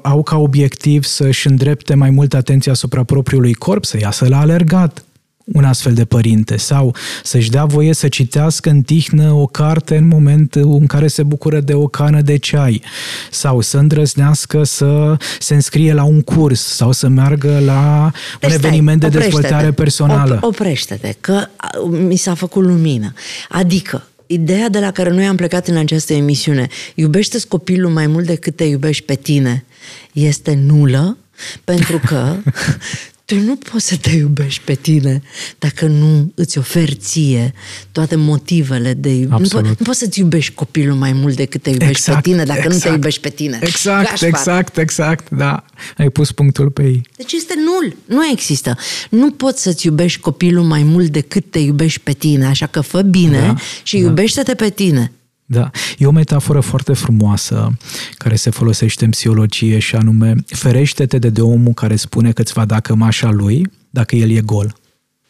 au 0.02 0.22
ca 0.22 0.38
obiectiv 0.38 1.04
să-și 1.04 1.46
îndrepte 1.46 1.94
mai 1.94 2.10
mult 2.10 2.34
atenția 2.34 2.72
asupra 2.72 3.04
propriului 3.04 3.54
corp, 3.54 3.84
să 3.84 3.98
iasă 3.98 4.28
la 4.28 4.40
alergat, 4.40 5.04
un 5.52 5.64
astfel 5.64 5.94
de 5.94 6.04
părinte 6.04 6.56
sau 6.56 6.94
să-și 7.22 7.50
dea 7.50 7.64
voie 7.64 7.94
să 7.94 8.08
citească 8.08 8.70
în 8.70 8.82
tihnă 8.82 9.32
o 9.32 9.46
carte 9.46 9.96
în 9.96 10.08
momentul 10.08 10.76
în 10.80 10.86
care 10.86 11.06
se 11.06 11.22
bucură 11.22 11.60
de 11.60 11.74
o 11.74 11.86
cană 11.86 12.20
de 12.20 12.36
ceai 12.36 12.82
sau 13.30 13.60
să 13.60 13.78
îndrăznească 13.78 14.64
să 14.64 15.16
se 15.38 15.54
înscrie 15.54 15.92
la 15.92 16.04
un 16.04 16.22
curs 16.22 16.62
sau 16.62 16.92
să 16.92 17.08
meargă 17.08 17.60
la 17.64 18.10
deci, 18.40 18.50
un 18.50 18.56
eveniment 18.56 18.98
stai, 18.98 19.10
de 19.10 19.18
dezvoltare 19.18 19.70
personală. 19.72 20.36
Op- 20.36 20.40
oprește-te, 20.40 21.14
că 21.20 21.46
mi 21.90 22.16
s-a 22.16 22.34
făcut 22.34 22.64
lumină. 22.64 23.12
Adică, 23.48 24.04
ideea 24.26 24.68
de 24.68 24.78
la 24.78 24.90
care 24.90 25.10
noi 25.10 25.26
am 25.26 25.36
plecat 25.36 25.68
în 25.68 25.76
această 25.76 26.12
emisiune, 26.12 26.68
iubește 26.94 27.38
copilul 27.48 27.90
mai 27.90 28.06
mult 28.06 28.26
decât 28.26 28.56
te 28.56 28.64
iubești 28.64 29.04
pe 29.04 29.14
tine, 29.14 29.64
este 30.12 30.54
nulă, 30.66 31.16
pentru 31.64 32.00
că 32.06 32.34
tu 33.30 33.40
nu 33.40 33.56
poți 33.56 33.86
să 33.86 33.96
te 33.96 34.10
iubești 34.10 34.62
pe 34.64 34.74
tine 34.74 35.22
dacă 35.58 35.86
nu 35.86 36.32
îți 36.34 36.58
oferi 36.58 36.94
ție 36.94 37.52
toate 37.92 38.16
motivele 38.16 38.94
de 38.94 39.08
iubire. 39.08 39.36
Nu, 39.38 39.60
po- 39.60 39.62
nu 39.78 39.84
poți 39.84 39.98
să-ți 39.98 40.18
iubești 40.18 40.54
copilul 40.54 40.96
mai 40.96 41.12
mult 41.12 41.36
decât 41.36 41.62
te 41.62 41.70
iubești 41.70 41.90
exact, 41.90 42.22
pe 42.22 42.30
tine 42.30 42.44
dacă 42.44 42.58
exact, 42.58 42.64
nu 42.64 42.70
te 42.70 42.76
exact. 42.76 42.94
iubești 42.94 43.20
pe 43.20 43.28
tine. 43.28 43.58
Exact, 43.62 44.08
Gașpar. 44.08 44.28
exact, 44.28 44.78
exact, 44.78 45.30
da. 45.30 45.64
Ai 45.96 46.10
pus 46.10 46.32
punctul 46.32 46.70
pe 46.70 46.82
ei. 46.82 47.02
Deci 47.16 47.32
este 47.32 47.54
nul. 47.56 47.96
Nu 48.04 48.26
există. 48.26 48.76
Nu 49.10 49.30
poți 49.30 49.62
să-ți 49.62 49.86
iubești 49.86 50.20
copilul 50.20 50.64
mai 50.64 50.82
mult 50.82 51.08
decât 51.08 51.50
te 51.50 51.58
iubești 51.58 52.00
pe 52.00 52.12
tine, 52.12 52.46
așa 52.46 52.66
că 52.66 52.80
fă 52.80 53.02
bine 53.02 53.40
da, 53.40 53.54
și 53.82 53.96
da. 53.96 54.06
iubește-te 54.06 54.54
pe 54.54 54.70
tine. 54.70 55.12
Da, 55.52 55.70
e 55.98 56.06
o 56.06 56.10
metaforă 56.10 56.60
foarte 56.60 56.92
frumoasă 56.92 57.72
care 58.14 58.36
se 58.36 58.50
folosește 58.50 59.04
în 59.04 59.10
psihologie 59.10 59.78
și 59.78 59.96
anume 59.96 60.34
ferește-te 60.46 61.18
de, 61.18 61.28
de 61.28 61.40
omul 61.40 61.72
care 61.72 61.96
spune 61.96 62.32
că 62.32 62.40
îți 62.40 62.52
va 62.52 62.64
da 62.64 62.80
cămașa 62.80 63.30
lui 63.30 63.70
dacă 63.90 64.16
el 64.16 64.30
e 64.30 64.40
gol. 64.40 64.76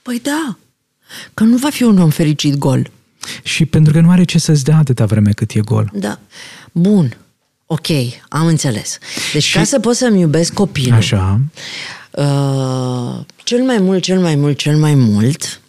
Păi 0.03 0.21
da, 0.23 0.59
că 1.35 1.45
nu 1.45 1.57
va 1.57 1.71
fi 1.71 1.83
un 1.83 1.99
om 1.99 2.11
fericit 2.11 2.57
gol. 2.57 2.91
Și 3.43 3.65
pentru 3.65 3.93
că 3.93 4.01
nu 4.01 4.11
are 4.11 4.25
ce 4.25 4.39
să-ți 4.39 4.65
dea 4.65 4.77
atâta 4.77 5.05
vreme 5.05 5.33
cât 5.33 5.51
e 5.51 5.61
gol. 5.61 5.91
Da. 5.95 6.19
Bun. 6.73 7.17
Ok, 7.67 7.87
am 8.29 8.47
înțeles. 8.47 8.99
Deci 9.33 9.43
și... 9.43 9.57
ca 9.57 9.65
să 9.65 9.79
pot 9.79 9.97
să-mi 9.97 10.21
iubesc 10.21 10.53
copilul, 10.53 10.97
Așa. 10.97 11.41
Uh, 12.11 13.25
cel 13.45 13.63
mai 13.63 13.79
mult, 13.79 14.03
cel 14.03 14.21
mai 14.21 14.35
mult, 14.35 14.59
cel 14.59 14.77
mai 14.77 14.95
mult, 14.95 15.61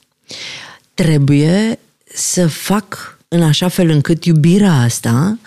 trebuie 0.94 1.80
să 2.14 2.48
fac 2.48 3.20
în 3.34 3.42
așa 3.42 3.68
fel 3.68 3.90
încât 3.90 4.26
iubirea 4.26 4.74
asta 4.74 5.38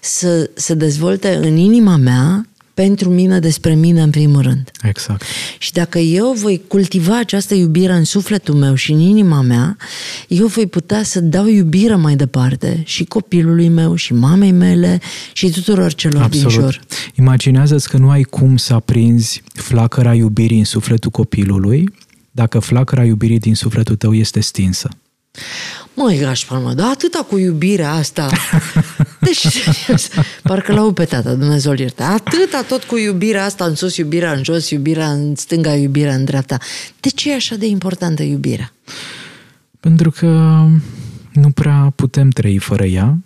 să 0.00 0.50
se 0.54 0.74
dezvolte 0.74 1.34
în 1.34 1.56
inima 1.56 1.96
mea 1.96 2.46
pentru 2.74 3.10
mine, 3.10 3.38
despre 3.38 3.74
mine 3.74 4.02
în 4.02 4.10
primul 4.10 4.42
rând. 4.42 4.70
Exact. 4.82 5.22
Și 5.58 5.72
dacă 5.72 5.98
eu 5.98 6.32
voi 6.32 6.62
cultiva 6.68 7.18
această 7.18 7.54
iubire 7.54 7.92
în 7.92 8.04
sufletul 8.04 8.54
meu 8.54 8.74
și 8.74 8.92
în 8.92 8.98
inima 8.98 9.40
mea, 9.40 9.76
eu 10.28 10.46
voi 10.46 10.66
putea 10.66 11.02
să 11.02 11.20
dau 11.20 11.46
iubire 11.46 11.94
mai 11.94 12.16
departe 12.16 12.82
și 12.84 13.04
copilului 13.04 13.68
meu, 13.68 13.94
și 13.94 14.12
mamei 14.12 14.52
mele, 14.52 15.00
și 15.32 15.50
tuturor 15.50 15.94
celor 15.94 16.22
Absolut. 16.22 16.48
din 16.48 16.60
jur. 16.60 16.80
Imaginează-ți 17.14 17.88
că 17.88 17.96
nu 17.96 18.10
ai 18.10 18.22
cum 18.22 18.56
să 18.56 18.74
aprinzi 18.74 19.42
flacăra 19.54 20.14
iubirii 20.14 20.58
în 20.58 20.64
sufletul 20.64 21.10
copilului 21.10 21.88
dacă 22.30 22.58
flacăra 22.58 23.04
iubirii 23.04 23.38
din 23.38 23.54
sufletul 23.54 23.96
tău 23.96 24.14
este 24.14 24.40
stinsă. 24.40 24.88
Măi, 25.94 26.18
Gașpar, 26.18 26.58
mă, 26.58 26.72
dar 26.72 26.90
atâta 26.90 27.26
cu 27.28 27.38
iubirea 27.38 27.92
asta. 27.92 28.30
Deci, 29.20 29.46
parcă 30.42 30.72
l-au 30.72 30.92
pe 30.92 31.04
tata, 31.04 31.34
Dumnezeu 31.34 31.74
ierte. 31.74 32.02
Atâta 32.02 32.62
tot 32.68 32.82
cu 32.82 32.96
iubirea 32.96 33.44
asta 33.44 33.64
în 33.64 33.74
sus, 33.74 33.96
iubirea 33.96 34.32
în 34.32 34.44
jos, 34.44 34.70
iubirea 34.70 35.10
în 35.10 35.34
stânga, 35.34 35.74
iubirea 35.74 36.14
în 36.14 36.24
dreapta. 36.24 36.58
De 37.00 37.08
ce 37.08 37.30
e 37.30 37.34
așa 37.34 37.54
de 37.54 37.66
importantă 37.66 38.22
iubirea? 38.22 38.72
Pentru 39.80 40.10
că 40.10 40.26
nu 41.32 41.50
prea 41.50 41.92
putem 41.96 42.28
trăi 42.28 42.58
fără 42.58 42.84
ea 42.84 43.18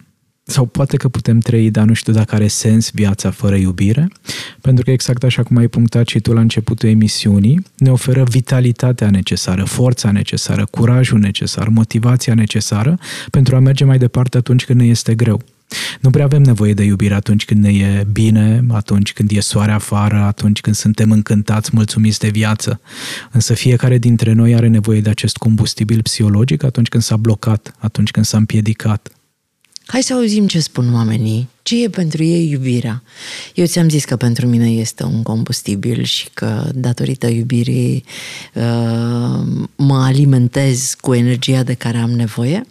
sau 0.51 0.67
poate 0.67 0.97
că 0.97 1.09
putem 1.09 1.39
trăi, 1.39 1.71
dar 1.71 1.85
nu 1.85 1.93
știu 1.93 2.13
dacă 2.13 2.35
are 2.35 2.47
sens 2.47 2.91
viața 2.91 3.31
fără 3.31 3.57
iubire, 3.57 4.09
pentru 4.61 4.85
că 4.85 4.91
exact 4.91 5.25
așa 5.25 5.43
cum 5.43 5.57
ai 5.57 5.69
punctat 5.69 6.07
și 6.09 6.21
tu 6.21 6.33
la 6.33 6.41
începutul 6.41 6.89
emisiunii, 6.89 7.63
ne 7.77 7.91
oferă 7.91 8.25
vitalitatea 8.25 9.11
necesară, 9.11 9.65
forța 9.65 10.11
necesară, 10.11 10.67
curajul 10.71 11.19
necesar, 11.19 11.69
motivația 11.69 12.35
necesară 12.35 12.99
pentru 13.31 13.57
a 13.57 13.59
merge 13.59 13.85
mai 13.85 13.99
departe 13.99 14.37
atunci 14.37 14.65
când 14.65 14.81
ne 14.81 14.87
este 14.87 15.15
greu. 15.15 15.43
Nu 16.01 16.11
prea 16.11 16.25
avem 16.25 16.43
nevoie 16.43 16.75
de 16.75 16.83
iubire 16.83 17.15
atunci 17.15 17.45
când 17.45 17.65
ne 17.65 17.71
e 17.71 18.07
bine, 18.13 18.65
atunci 18.69 19.13
când 19.13 19.31
e 19.31 19.41
soare 19.41 19.73
afară, 19.73 20.17
atunci 20.17 20.61
când 20.61 20.77
suntem 20.77 21.11
încântați, 21.11 21.71
mulțumiți 21.73 22.19
de 22.19 22.29
viață. 22.29 22.81
Însă 23.31 23.55
fiecare 23.55 23.99
dintre 23.99 24.33
noi 24.33 24.55
are 24.55 24.69
nevoie 24.69 25.01
de 25.01 25.11
acest 25.11 25.37
combustibil 25.37 26.03
psihologic 26.03 26.63
atunci 26.63 26.89
când 26.89 27.03
s-a 27.03 27.17
blocat, 27.17 27.75
atunci 27.79 28.11
când 28.11 28.27
s-a 28.27 28.37
împiedicat, 28.37 29.13
Hai 29.91 30.03
să 30.03 30.15
auzim 30.15 30.47
ce 30.47 30.61
spun 30.61 30.95
oamenii, 30.95 31.49
ce 31.63 31.83
e 31.83 31.89
pentru 31.89 32.23
ei 32.23 32.51
iubirea. 32.51 33.03
Eu 33.55 33.67
ți-am 33.67 33.89
zis 33.89 34.05
că 34.05 34.17
pentru 34.17 34.47
mine 34.47 34.71
este 34.71 35.05
un 35.05 35.23
combustibil 35.23 36.03
și 36.03 36.29
că 36.35 36.71
datorită 36.75 37.27
iubirii 37.27 38.05
uh, 38.55 38.63
mă 39.77 39.97
alimentez 39.97 40.95
cu 41.01 41.15
energia 41.15 41.63
de 41.63 41.75
care 41.75 41.99
am 41.99 42.11
nevoie, 42.11 42.67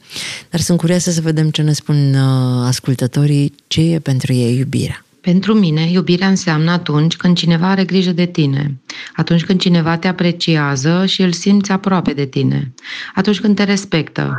dar 0.50 0.60
sunt 0.60 0.78
curioasă 0.78 1.12
să 1.12 1.22
vedem 1.22 1.50
ce 1.50 1.62
ne 1.62 1.74
spun 1.74 2.14
uh, 2.14 2.66
ascultătorii, 2.66 3.54
ce 3.68 3.82
e 3.82 4.00
pentru 4.00 4.34
ei 4.34 4.58
iubirea. 4.58 5.06
Pentru 5.22 5.54
mine, 5.54 5.90
iubirea 5.92 6.28
înseamnă 6.28 6.72
atunci 6.72 7.16
când 7.16 7.38
cineva 7.38 7.70
are 7.70 7.84
grijă 7.84 8.12
de 8.12 8.26
tine, 8.26 8.78
atunci 9.16 9.44
când 9.44 9.60
cineva 9.60 9.98
te 9.98 10.08
apreciază 10.08 11.06
și 11.06 11.22
îl 11.22 11.32
simți 11.32 11.72
aproape 11.72 12.14
de 12.14 12.26
tine, 12.26 12.74
atunci 13.16 13.40
când 13.40 13.56
te 13.56 13.64
respectă. 13.64 14.34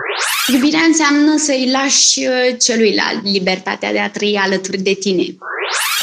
Iubirea 0.52 0.80
înseamnă 0.86 1.36
să-i 1.36 1.70
lași 1.72 2.18
uh, 2.18 2.56
celuilalt 2.58 3.24
libertatea 3.24 3.92
de 3.92 3.98
a 3.98 4.10
trăi 4.10 4.40
alături 4.42 4.82
de 4.82 4.96
tine. 5.00 5.22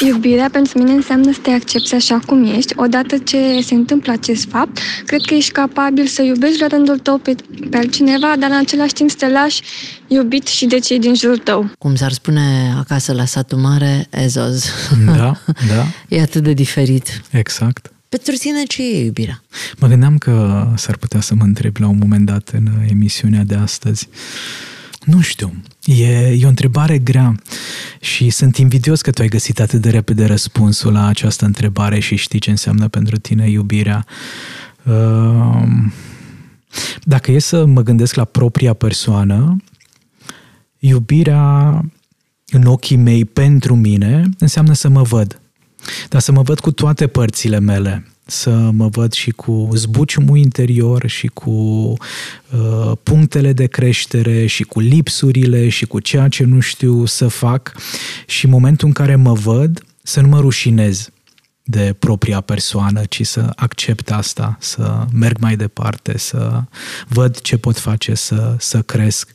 Iubirea 0.06 0.48
pentru 0.52 0.78
mine 0.78 0.92
înseamnă 0.92 1.32
să 1.32 1.38
te 1.42 1.50
accepti 1.50 1.94
așa 1.94 2.20
cum 2.26 2.44
ești. 2.44 2.72
Odată 2.76 3.18
ce 3.18 3.60
se 3.62 3.74
întâmplă 3.74 4.12
acest 4.12 4.48
fapt, 4.48 4.78
cred 5.06 5.20
că 5.20 5.34
ești 5.34 5.52
capabil 5.52 6.06
să 6.06 6.22
iubești 6.22 6.60
la 6.60 6.66
rândul 6.66 6.98
tău 6.98 7.18
pe, 7.18 7.34
pe 7.70 7.76
altcineva, 7.76 8.36
dar 8.38 8.50
în 8.50 8.56
același 8.56 8.92
timp 8.92 9.10
să 9.10 9.16
te 9.18 9.28
lași 9.28 9.62
iubit 10.06 10.46
și 10.46 10.66
de 10.66 10.78
cei 10.78 10.98
din 10.98 11.14
jurul 11.14 11.38
tău. 11.38 11.70
Cum 11.78 11.94
s-ar 11.94 12.12
spune 12.12 12.74
acasă 12.78 13.12
la 13.12 13.24
satul 13.24 13.58
mare, 13.58 14.06
ezoz. 14.10 14.64
Da, 15.06 15.36
da. 15.68 15.86
E 16.16 16.20
atât 16.20 16.42
de 16.42 16.52
diferit. 16.52 17.20
Exact. 17.30 17.90
Pentru 18.16 18.34
tine 18.34 18.62
ce 18.62 18.82
e 18.82 19.04
iubirea? 19.04 19.42
Mă 19.78 19.86
gândeam 19.86 20.18
că 20.18 20.66
s-ar 20.76 20.96
putea 20.96 21.20
să 21.20 21.34
mă 21.34 21.42
întreb 21.42 21.76
la 21.76 21.88
un 21.88 21.98
moment 21.98 22.26
dat 22.26 22.48
în 22.48 22.66
emisiunea 22.88 23.44
de 23.44 23.54
astăzi. 23.54 24.08
Nu 25.04 25.20
știu, 25.20 25.52
e, 25.84 26.28
e 26.28 26.44
o 26.44 26.48
întrebare 26.48 26.98
grea 26.98 27.34
și 28.00 28.30
sunt 28.30 28.56
invidios 28.56 29.00
că 29.00 29.10
tu 29.10 29.22
ai 29.22 29.28
găsit 29.28 29.60
atât 29.60 29.80
de 29.80 29.90
repede 29.90 30.24
răspunsul 30.24 30.92
la 30.92 31.06
această 31.06 31.44
întrebare 31.44 31.98
și 31.98 32.16
știi 32.16 32.38
ce 32.38 32.50
înseamnă 32.50 32.88
pentru 32.88 33.16
tine 33.16 33.50
iubirea. 33.50 34.06
Ehm, 34.82 35.92
dacă 37.02 37.32
e 37.32 37.38
să 37.38 37.64
mă 37.64 37.82
gândesc 37.82 38.14
la 38.14 38.24
propria 38.24 38.72
persoană, 38.72 39.56
iubirea 40.78 41.80
în 42.46 42.64
ochii 42.66 42.96
mei 42.96 43.24
pentru 43.24 43.74
mine 43.74 44.28
înseamnă 44.38 44.72
să 44.72 44.88
mă 44.88 45.02
văd. 45.02 45.40
Dar 46.08 46.20
să 46.20 46.32
mă 46.32 46.42
văd 46.42 46.60
cu 46.60 46.72
toate 46.72 47.06
părțile 47.06 47.58
mele, 47.58 48.06
să 48.24 48.70
mă 48.72 48.88
văd 48.88 49.12
și 49.12 49.30
cu 49.30 49.68
zbuciumul 49.72 50.38
interior 50.38 51.06
și 51.06 51.26
cu 51.26 51.50
uh, 51.50 52.92
punctele 53.02 53.52
de 53.52 53.66
creștere 53.66 54.46
și 54.46 54.62
cu 54.62 54.80
lipsurile 54.80 55.68
și 55.68 55.86
cu 55.86 56.00
ceea 56.00 56.28
ce 56.28 56.44
nu 56.44 56.60
știu 56.60 57.04
să 57.04 57.28
fac. 57.28 57.74
Și 58.26 58.44
în 58.44 58.50
momentul 58.50 58.86
în 58.86 58.92
care 58.92 59.16
mă 59.16 59.32
văd 59.32 59.84
să 60.02 60.20
nu 60.20 60.28
mă 60.28 60.40
rușinez 60.40 61.10
de 61.68 61.94
propria 61.98 62.40
persoană, 62.40 63.04
ci 63.04 63.26
să 63.26 63.52
accept 63.56 64.10
asta, 64.10 64.56
să 64.60 65.06
merg 65.12 65.38
mai 65.38 65.56
departe, 65.56 66.18
să 66.18 66.62
văd 67.08 67.40
ce 67.40 67.56
pot 67.56 67.78
face, 67.78 68.14
să, 68.14 68.56
să 68.58 68.82
cresc. 68.82 69.30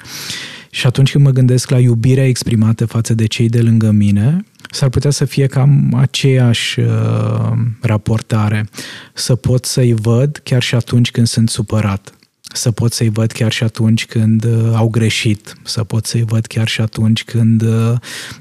Și 0.69 0.85
atunci 0.87 1.11
când 1.11 1.23
mă 1.23 1.31
gândesc 1.31 1.69
la 1.69 1.79
iubirea 1.79 2.27
exprimată 2.27 2.85
față 2.85 3.13
de 3.13 3.25
cei 3.25 3.49
de 3.49 3.61
lângă 3.61 3.91
mine, 3.91 4.45
s-ar 4.71 4.89
putea 4.89 5.09
să 5.09 5.25
fie 5.25 5.47
cam 5.47 5.93
aceeași 5.97 6.79
uh, 6.79 7.51
raportare. 7.81 8.69
Să 9.13 9.35
pot 9.35 9.65
să-i 9.65 9.93
văd 9.93 10.41
chiar 10.43 10.61
și 10.61 10.75
atunci 10.75 11.11
când 11.11 11.27
sunt 11.27 11.49
supărat. 11.49 12.13
Să 12.53 12.71
pot 12.71 12.93
să-i 12.93 13.09
văd 13.09 13.31
chiar 13.31 13.51
și 13.51 13.63
atunci 13.63 14.05
când 14.05 14.43
uh, 14.43 14.71
au 14.75 14.89
greșit. 14.89 15.53
Să 15.63 15.83
pot 15.83 16.05
să-i 16.05 16.23
văd 16.23 16.45
chiar 16.45 16.67
și 16.67 16.81
atunci 16.81 17.23
când 17.23 17.61
uh, 17.61 17.93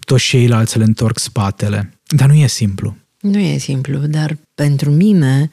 toți 0.05 0.25
ceilalți 0.25 0.79
le 0.79 0.85
întorc 0.85 1.19
spatele. 1.19 2.01
Dar 2.07 2.29
nu 2.29 2.35
e 2.35 2.47
simplu. 2.47 2.97
Nu 3.21 3.39
e 3.39 3.59
simplu, 3.59 3.99
dar 3.99 4.37
pentru 4.55 4.91
mine 4.91 5.51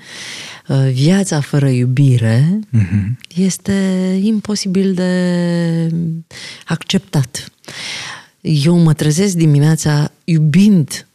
uh, 0.67 0.89
viața 0.91 1.39
fără 1.39 1.69
iubire 1.69 2.59
uh-huh. 2.59 3.35
este 3.35 3.73
imposibil 4.21 4.93
de 4.93 5.91
acceptat. 6.65 7.51
eu 8.41 8.77
mă 8.77 8.93
trezesc 8.93 9.35
dimineața 9.35 10.11
iubind 10.23 11.07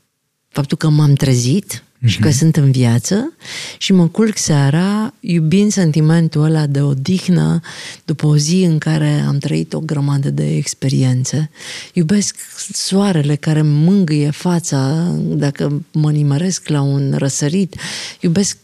faptul 0.48 0.76
că 0.76 0.88
m-am 0.88 1.14
trezit 1.14 1.82
mm-hmm. 2.02 2.08
și 2.08 2.18
că 2.18 2.28
mhm. 2.28 2.36
sunt 2.36 2.56
în 2.56 2.70
viață 2.70 3.32
și 3.78 3.92
mă 3.92 4.06
culc 4.08 4.36
seara 4.36 5.14
iubind 5.20 5.72
sentimentul 5.72 6.42
ăla 6.42 6.66
de 6.66 6.80
odihnă 6.80 7.60
după 8.04 8.26
o 8.26 8.36
zi 8.36 8.62
în 8.62 8.78
care 8.78 9.24
am 9.26 9.38
trăit 9.38 9.72
o 9.72 9.80
grămadă 9.80 10.30
de 10.30 10.56
experiențe. 10.56 11.50
Iubesc 11.92 12.36
soarele 12.72 13.34
care 13.34 13.62
mângâie 13.62 14.30
fața 14.30 15.12
dacă 15.18 15.82
mă 15.92 16.10
nimăresc 16.10 16.68
la 16.68 16.80
un 16.80 17.14
răsărit. 17.16 17.74
Iubesc 18.20 18.56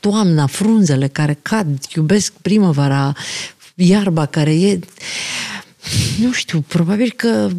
toamna, 0.00 0.46
frunzele 0.46 1.08
care 1.08 1.38
cad. 1.42 1.84
Iubesc 1.94 2.32
primăvara, 2.42 3.12
iarba 3.74 4.26
care 4.26 4.60
e... 4.60 4.78
Nu 6.20 6.32
știu, 6.32 6.60
probabil 6.60 7.12
că 7.16 7.50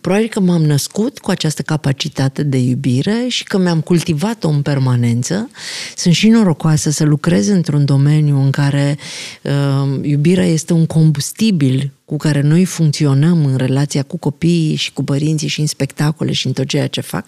probabil 0.00 0.28
că 0.28 0.40
m-am 0.40 0.62
născut 0.62 1.18
cu 1.18 1.30
această 1.30 1.62
capacitate 1.62 2.42
de 2.42 2.58
iubire 2.58 3.24
și 3.28 3.44
că 3.44 3.58
mi-am 3.58 3.80
cultivat-o 3.80 4.48
în 4.48 4.62
permanență. 4.62 5.50
Sunt 5.96 6.14
și 6.14 6.28
norocoasă 6.28 6.90
să 6.90 7.04
lucrez 7.04 7.48
într-un 7.48 7.84
domeniu 7.84 8.40
în 8.40 8.50
care 8.50 8.98
uh, 9.42 9.98
iubirea 10.02 10.44
este 10.44 10.72
un 10.72 10.86
combustibil 10.86 11.92
cu 12.04 12.16
care 12.16 12.40
noi 12.40 12.64
funcționăm 12.64 13.44
în 13.44 13.56
relația 13.56 14.02
cu 14.02 14.16
copiii 14.16 14.74
și 14.74 14.92
cu 14.92 15.04
părinții 15.04 15.48
și 15.48 15.60
în 15.60 15.66
spectacole 15.66 16.32
și 16.32 16.46
în 16.46 16.52
tot 16.52 16.66
ceea 16.66 16.86
ce 16.86 17.00
fac. 17.00 17.24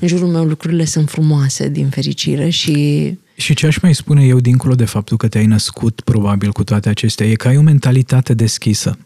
În 0.00 0.08
jurul 0.08 0.28
meu 0.28 0.44
lucrurile 0.44 0.84
sunt 0.84 1.08
frumoase, 1.08 1.68
din 1.68 1.88
fericire 1.88 2.48
și... 2.48 3.18
Și 3.36 3.54
ce 3.54 3.66
aș 3.66 3.78
mai 3.78 3.94
spune 3.94 4.24
eu, 4.24 4.40
dincolo 4.40 4.74
de 4.74 4.84
faptul 4.84 5.16
că 5.16 5.28
te-ai 5.28 5.46
născut 5.46 6.00
probabil 6.00 6.52
cu 6.52 6.64
toate 6.64 6.88
acestea, 6.88 7.26
e 7.26 7.34
că 7.34 7.48
ai 7.48 7.56
o 7.56 7.62
mentalitate 7.62 8.34
deschisă. 8.34 8.98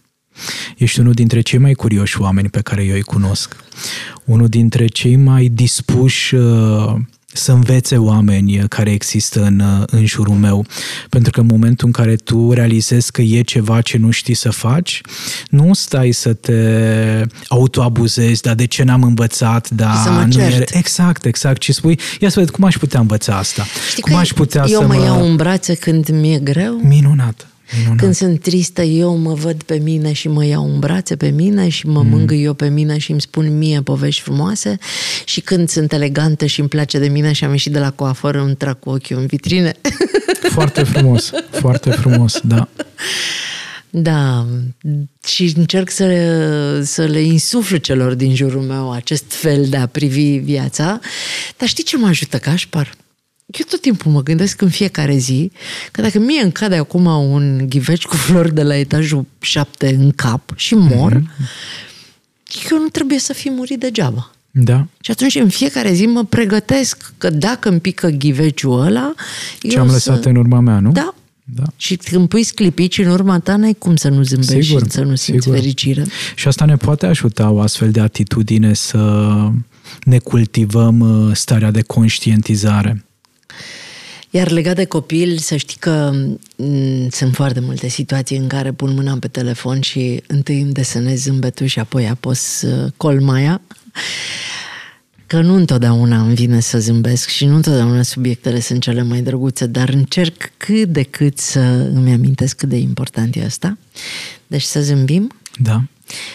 Ești 0.77 1.01
unul 1.01 1.13
dintre 1.13 1.41
cei 1.41 1.59
mai 1.59 1.73
curioși 1.75 2.21
oameni 2.21 2.49
pe 2.49 2.61
care 2.61 2.85
eu 2.85 2.95
îi 2.95 3.03
cunosc. 3.03 3.57
Unul 4.25 4.49
dintre 4.49 4.87
cei 4.87 5.17
mai 5.17 5.49
dispuși 5.53 6.35
uh, 6.35 6.95
să 7.37 7.53
învețe 7.53 7.97
oameni 7.97 8.69
care 8.69 8.91
există 8.91 9.43
în, 9.43 9.61
uh, 9.61 9.83
în 9.87 10.07
jurul 10.07 10.35
meu. 10.35 10.67
Pentru 11.09 11.31
că 11.31 11.41
în 11.41 11.47
momentul 11.47 11.87
în 11.87 11.93
care 11.93 12.17
tu 12.17 12.53
realizezi 12.53 13.11
că 13.11 13.23
e 13.23 13.43
ceva 13.43 13.81
ce 13.81 13.97
nu 13.97 14.11
știi 14.11 14.35
să 14.35 14.51
faci, 14.51 15.01
nu 15.49 15.75
stai 15.75 16.13
să 16.13 16.33
te 16.33 16.53
autoabuzezi, 17.49 18.43
dar 18.43 18.55
de 18.55 18.65
ce 18.65 18.83
n-am 18.83 19.03
învățat, 19.03 19.71
dar 19.71 19.95
să 20.05 20.11
mă 20.11 20.27
nu 20.31 20.41
e... 20.41 20.65
Exact, 20.71 21.25
exact. 21.25 21.63
Și 21.63 21.73
spui, 21.73 21.99
ia 22.21 22.29
să 22.29 22.41
văd 22.41 22.51
cum 22.51 22.65
aș 22.65 22.77
putea 22.77 23.01
învăța 23.01 23.37
asta. 23.37 23.65
Știi 23.91 24.03
cum 24.03 24.15
aș 24.15 24.33
putea 24.33 24.65
eu 24.69 24.81
să 24.81 24.87
mă 24.87 24.95
iau 24.95 25.27
în 25.27 25.37
brațe 25.37 25.75
când 25.75 26.09
mi-e 26.09 26.39
greu? 26.39 26.81
Minunat. 26.83 27.47
Minunat. 27.77 27.99
Când 27.99 28.15
sunt 28.15 28.41
tristă, 28.41 28.83
eu 28.83 29.17
mă 29.17 29.35
văd 29.35 29.63
pe 29.63 29.79
mine 29.79 30.13
și 30.13 30.29
mă 30.29 30.45
iau 30.45 30.73
în 30.73 30.79
brațe 30.79 31.17
pe 31.17 31.29
mine 31.29 31.69
și 31.69 31.87
mă 31.87 32.03
mm. 32.03 32.09
mângâi 32.09 32.43
eu 32.43 32.55
pe 32.55 32.69
mine 32.69 32.99
și 32.99 33.11
îmi 33.11 33.21
spun 33.21 33.59
mie 33.59 33.81
povești 33.81 34.23
frumoase 34.23 34.79
și 35.25 35.41
când 35.41 35.69
sunt 35.69 35.93
elegantă 35.93 36.47
și 36.47 36.61
îmi 36.61 36.69
place 36.69 36.99
de 36.99 37.09
mine 37.09 37.33
și 37.33 37.45
am 37.45 37.51
ieșit 37.51 37.73
de 37.73 37.79
la 37.79 37.91
coafor, 37.91 38.35
îmi 38.35 38.55
trag 38.55 38.79
cu 38.79 38.91
ochiul 38.91 39.17
în 39.19 39.27
vitrine. 39.27 39.75
Foarte 40.57 40.83
frumos, 40.83 41.31
foarte 41.51 41.91
frumos, 41.91 42.41
da. 42.43 42.69
Da, 43.91 44.47
și 45.27 45.53
încerc 45.57 45.91
să, 45.91 46.81
să 46.85 47.05
le 47.05 47.21
insuflu 47.21 47.77
celor 47.77 48.15
din 48.15 48.35
jurul 48.35 48.63
meu 48.63 48.93
acest 48.93 49.25
fel 49.33 49.67
de 49.69 49.77
a 49.77 49.87
privi 49.87 50.37
viața. 50.37 51.01
Dar 51.57 51.69
știi 51.69 51.85
ce 51.85 51.97
mă 51.97 52.07
ajută, 52.07 52.39
Cașpar? 52.39 52.95
Eu 53.47 53.65
tot 53.69 53.81
timpul 53.81 54.13
mă 54.13 54.23
gândesc 54.23 54.61
în 54.61 54.69
fiecare 54.69 55.17
zi 55.17 55.51
că 55.93 56.01
dacă 56.01 56.19
mie 56.19 56.43
îmi 56.43 56.53
cade 56.53 56.77
acum 56.77 57.07
un 57.07 57.67
ghiveci 57.69 58.05
cu 58.05 58.17
flori 58.17 58.55
de 58.55 58.63
la 58.63 58.77
etajul 58.77 59.27
7 59.41 59.95
în 59.95 60.11
cap 60.11 60.53
și 60.57 60.75
mor, 60.75 61.13
mm-hmm. 61.13 62.71
eu 62.71 62.79
nu 62.79 62.89
trebuie 62.89 63.19
să 63.19 63.33
fi 63.33 63.51
murit 63.51 63.79
degeaba. 63.81 64.31
Da. 64.51 64.87
Și 65.01 65.11
atunci 65.11 65.35
în 65.35 65.49
fiecare 65.49 65.93
zi 65.93 66.07
mă 66.07 66.25
pregătesc 66.25 67.13
că 67.19 67.31
dacă 67.31 67.69
îmi 67.69 67.81
pică 67.81 68.09
ghiveciul 68.09 68.81
ăla... 68.81 69.15
Ce 69.59 69.79
am 69.79 69.87
lăsat 69.87 70.23
să... 70.23 70.29
în 70.29 70.37
urma 70.37 70.61
mea, 70.61 70.79
nu? 70.79 70.93
Da. 70.93 71.15
Da. 71.55 71.63
Și 71.77 71.97
când 71.97 72.29
pui 72.29 72.43
sclipici 72.43 72.99
în 72.99 73.07
urma 73.07 73.39
ta, 73.39 73.57
n-ai 73.57 73.75
cum 73.79 73.97
să 73.97 74.09
nu 74.09 74.23
zâmbești 74.23 74.63
sigur, 74.63 74.83
și 74.83 74.91
să 74.91 75.01
nu 75.01 75.15
simți 75.15 75.43
sigur. 75.43 75.59
fericire. 75.59 76.05
Și 76.35 76.49
asta 76.49 76.65
ne 76.65 76.77
poate 76.77 77.07
ajuta 77.07 77.51
o 77.51 77.61
astfel 77.61 77.91
de 77.91 78.01
atitudine 78.01 78.73
să 78.73 79.31
ne 80.03 80.19
cultivăm 80.19 81.01
uh, 81.01 81.35
starea 81.35 81.71
de 81.71 81.83
conștientizare. 81.83 83.06
Iar 84.31 84.51
legat 84.51 84.75
de 84.75 84.85
copil, 84.85 85.39
să 85.39 85.57
știi 85.57 85.77
că 85.79 86.11
m- 86.13 86.39
mm, 86.57 87.09
sunt 87.09 87.35
foarte 87.35 87.61
multe 87.61 87.89
situații 87.89 88.37
în 88.37 88.47
care 88.47 88.73
pun 88.73 88.95
mâna 88.95 89.17
pe 89.21 89.29
telefon 89.29 89.81
și 89.81 90.23
întâi 90.27 90.61
îmi 90.61 90.73
desenez 90.73 91.21
zâmbetul 91.21 91.67
și 91.67 91.79
apoi 91.79 92.09
apos 92.09 92.63
uh, 92.63 92.93
colmaia. 92.97 93.61
Că 95.27 95.41
nu 95.41 95.55
întotdeauna 95.55 96.21
îmi 96.21 96.35
vine 96.35 96.61
să 96.61 96.79
zâmbesc 96.79 97.29
și 97.29 97.45
nu 97.45 97.55
întotdeauna 97.55 98.03
subiectele 98.03 98.61
sunt 98.61 98.83
cele 98.83 99.03
mai 99.03 99.21
drăguțe, 99.23 99.67
dar 99.67 99.89
încerc 99.89 100.53
cât 100.57 100.89
de 100.89 101.03
cât 101.03 101.39
să 101.39 101.61
îmi 101.95 102.13
amintesc 102.13 102.57
cât 102.57 102.69
de 102.69 102.77
important 102.77 103.37
e 103.37 103.45
asta. 103.45 103.79
Deci 104.47 104.63
să 104.63 104.81
zâmbim. 104.81 105.33
Da. 105.63 105.83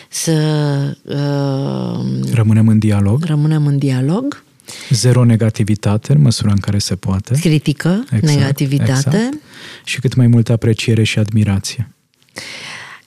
Să 0.10 0.32
uh, 1.04 2.34
rămânem 2.34 2.68
în 2.68 2.80
dialog. 2.80 3.24
Rămânem 3.24 3.66
în 3.66 3.78
dialog 3.78 4.44
Zero 4.96 5.24
negativitate 5.24 6.14
în 6.14 6.22
măsura 6.22 6.52
în 6.52 6.58
care 6.58 6.78
se 6.78 6.96
poate. 6.96 7.40
Critică, 7.40 8.06
exact, 8.12 8.24
negativitate. 8.24 8.92
Exact. 8.92 9.34
Și 9.84 10.00
cât 10.00 10.16
mai 10.16 10.28
multă 10.28 10.52
apreciere 10.52 11.04
și 11.04 11.20
admirație. 11.20 11.90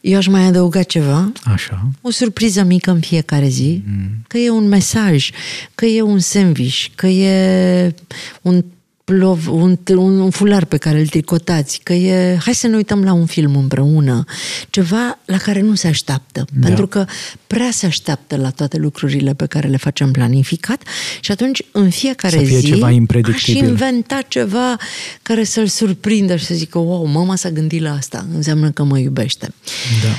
Eu 0.01 0.16
aș 0.16 0.27
mai 0.27 0.44
adăuga 0.44 0.83
ceva. 0.83 1.33
Așa. 1.44 1.90
O 2.01 2.11
surpriză 2.11 2.62
mică 2.62 2.90
în 2.90 3.01
fiecare 3.01 3.49
zi. 3.49 3.83
Mm. 3.87 4.11
Că 4.29 4.38
e 4.38 4.51
un 4.51 4.68
mesaj, 4.68 5.31
că 5.75 5.85
e 5.85 6.03
un 6.03 6.18
sandwich, 6.18 6.87
că 6.94 7.07
e 7.07 7.94
un 8.42 8.64
plov, 9.05 9.49
un, 9.49 9.79
un, 9.88 10.19
un 10.19 10.31
fular 10.31 10.64
pe 10.64 10.77
care 10.77 11.01
îl 11.01 11.07
tricotați, 11.07 11.81
că 11.83 11.93
e, 11.93 12.37
hai 12.37 12.55
să 12.55 12.67
ne 12.67 12.77
uităm 12.77 13.05
la 13.05 13.12
un 13.12 13.27
film 13.27 13.57
împreună, 13.57 14.25
ceva 14.71 15.19
la 15.25 15.37
care 15.37 15.61
nu 15.61 15.75
se 15.75 15.87
așteaptă, 15.87 16.45
da. 16.53 16.67
pentru 16.67 16.87
că 16.87 17.07
prea 17.47 17.71
se 17.71 17.87
așteaptă 17.87 18.37
la 18.37 18.51
toate 18.51 18.77
lucrurile 18.77 19.35
pe 19.35 19.47
care 19.47 19.69
le 19.69 19.77
facem 19.77 20.11
planificat 20.11 20.83
și 21.21 21.31
atunci 21.31 21.62
în 21.73 21.90
fiecare 21.90 22.38
să 22.38 22.45
fie 22.45 22.59
zi 22.59 22.67
ceva 22.67 22.87
aș 23.33 23.47
inventa 23.47 24.21
ceva 24.29 24.77
care 25.23 25.45
să-l 25.45 25.67
surprindă 25.67 26.37
și 26.37 26.45
să 26.45 26.55
zică, 26.55 26.79
wow, 26.79 27.05
mama 27.05 27.37
s-a 27.37 27.51
gândit 27.51 27.83
la 27.83 27.93
asta, 27.93 28.27
înseamnă 28.35 28.71
că 28.71 28.83
mă 28.83 28.99
iubește. 28.99 29.55
Da. 30.03 30.11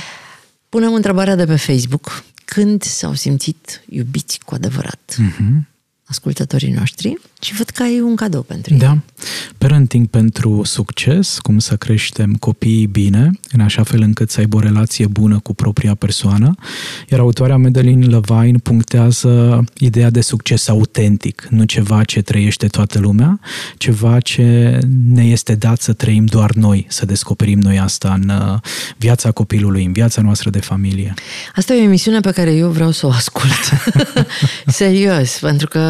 Punem 0.68 0.94
întrebarea 0.94 1.36
de 1.36 1.44
pe 1.44 1.56
Facebook, 1.56 2.24
când 2.44 2.82
s-au 2.82 3.14
simțit 3.14 3.82
iubiți 3.88 4.38
cu 4.44 4.54
adevărat? 4.54 5.16
Mm-hmm 5.18 5.74
ascultătorii 6.06 6.72
noștri 6.72 7.18
și 7.40 7.54
văd 7.54 7.68
că 7.68 7.82
ai 7.82 8.00
un 8.00 8.14
cadou 8.14 8.42
pentru 8.42 8.72
ei. 8.72 8.78
Da. 8.78 8.98
Parenting 9.58 10.06
pentru 10.06 10.62
succes, 10.64 11.38
cum 11.38 11.58
să 11.58 11.76
creștem 11.76 12.34
copiii 12.34 12.86
bine, 12.86 13.30
în 13.52 13.60
așa 13.60 13.82
fel 13.82 14.00
încât 14.00 14.30
să 14.30 14.40
aibă 14.40 14.56
o 14.56 14.60
relație 14.60 15.06
bună 15.06 15.38
cu 15.38 15.54
propria 15.54 15.94
persoană, 15.94 16.54
iar 17.08 17.20
autoarea 17.20 17.56
Madeline 17.56 18.06
Levine 18.06 18.58
punctează 18.62 19.64
ideea 19.78 20.10
de 20.10 20.20
succes 20.20 20.68
autentic, 20.68 21.46
nu 21.50 21.64
ceva 21.64 22.04
ce 22.04 22.22
trăiește 22.22 22.66
toată 22.66 22.98
lumea, 22.98 23.40
ceva 23.76 24.20
ce 24.20 24.78
ne 25.08 25.24
este 25.24 25.54
dat 25.54 25.80
să 25.80 25.92
trăim 25.92 26.24
doar 26.24 26.52
noi, 26.52 26.86
să 26.88 27.06
descoperim 27.06 27.58
noi 27.58 27.78
asta 27.78 28.18
în 28.22 28.28
uh, 28.28 28.58
viața 28.96 29.30
copilului, 29.30 29.84
în 29.84 29.92
viața 29.92 30.22
noastră 30.22 30.50
de 30.50 30.60
familie. 30.60 31.14
Asta 31.56 31.74
e 31.74 31.80
o 31.80 31.82
emisiune 31.82 32.20
pe 32.20 32.30
care 32.30 32.54
eu 32.54 32.68
vreau 32.68 32.90
să 32.90 33.06
o 33.06 33.10
ascult. 33.10 33.82
Serios, 34.66 35.38
pentru 35.40 35.68
că 35.68 35.80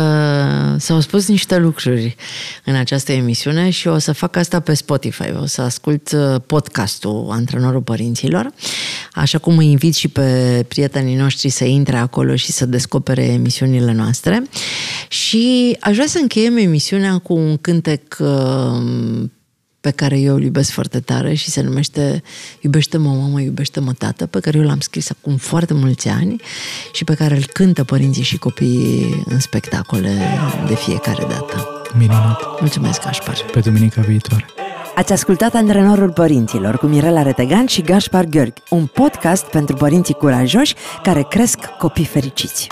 s-au 0.79 1.01
spus 1.01 1.27
niște 1.37 1.57
lucruri 1.57 2.17
în 2.65 2.75
această 2.75 3.13
emisiune 3.13 3.71
și 3.71 3.89
o 3.89 3.99
să 3.99 4.13
fac 4.13 4.37
asta 4.37 4.61
pe 4.61 4.75
Spotify. 4.75 5.31
O 5.43 5.47
să 5.47 5.63
ascult 5.63 6.13
uh, 6.13 6.41
podcastul 6.47 7.27
Antrenorul 7.31 7.81
Părinților, 7.81 8.51
așa 9.13 9.39
cum 9.39 9.59
îi 9.59 9.71
invit 9.71 9.95
și 9.95 10.09
pe 10.09 10.65
prietenii 10.69 11.15
noștri 11.15 11.49
să 11.49 11.65
intre 11.65 11.97
acolo 11.97 12.37
și 12.37 12.53
să 12.53 12.67
descopere 12.67 13.25
emisiunile 13.25 13.93
noastre. 13.93 14.43
Și 15.09 15.77
aș 15.81 15.95
vrea 15.95 16.07
să 16.07 16.19
încheiem 16.21 16.57
emisiunea 16.57 17.19
cu 17.19 17.35
un 17.35 17.57
cântec 17.57 18.17
uh, 18.19 19.29
pe 19.87 19.93
care 19.93 20.19
eu 20.19 20.35
îl 20.35 20.43
iubesc 20.43 20.71
foarte 20.71 21.01
tare 21.01 21.35
și 21.35 21.51
se 21.51 21.61
numește 21.61 22.23
Iubește-mă, 22.61 23.09
mamă, 23.09 23.41
iubește-mă, 23.41 23.93
tată, 23.93 24.27
pe 24.27 24.41
care 24.41 24.59
eu 24.59 24.65
l-am 24.65 24.81
scris 24.81 25.11
acum 25.11 25.37
foarte 25.37 25.75
mulți 25.75 26.09
ani 26.09 26.41
și 26.93 27.05
pe 27.05 27.15
care 27.15 27.35
îl 27.37 27.45
cântă 27.53 27.85
părinții 27.85 28.23
și 28.23 28.39
copiii 28.39 29.23
în 29.25 29.41
spectacole 29.41 30.19
de 30.69 30.75
fiecare 30.75 31.27
dată. 31.29 31.69
Minunat! 31.99 32.61
Mulțumesc, 32.61 33.05
Gașpar! 33.05 33.37
Pe 33.53 33.61
duminica 33.61 34.01
viitoare! 34.01 34.45
Ați 34.95 35.13
ascultat 35.13 35.55
Antrenorul 35.55 36.13
Părinților 36.13 36.77
cu 36.79 36.87
Mirela 36.87 37.23
Retegan 37.23 37.67
și 37.67 37.83
Gașpar 37.83 38.25
Gheorghi, 38.25 38.63
un 38.71 38.87
podcast 38.87 39.45
pentru 39.45 39.77
părinții 39.77 40.15
curajoși 40.15 40.75
care 41.03 41.27
cresc 41.29 41.59
copii 41.79 42.05
fericiți. 42.05 42.69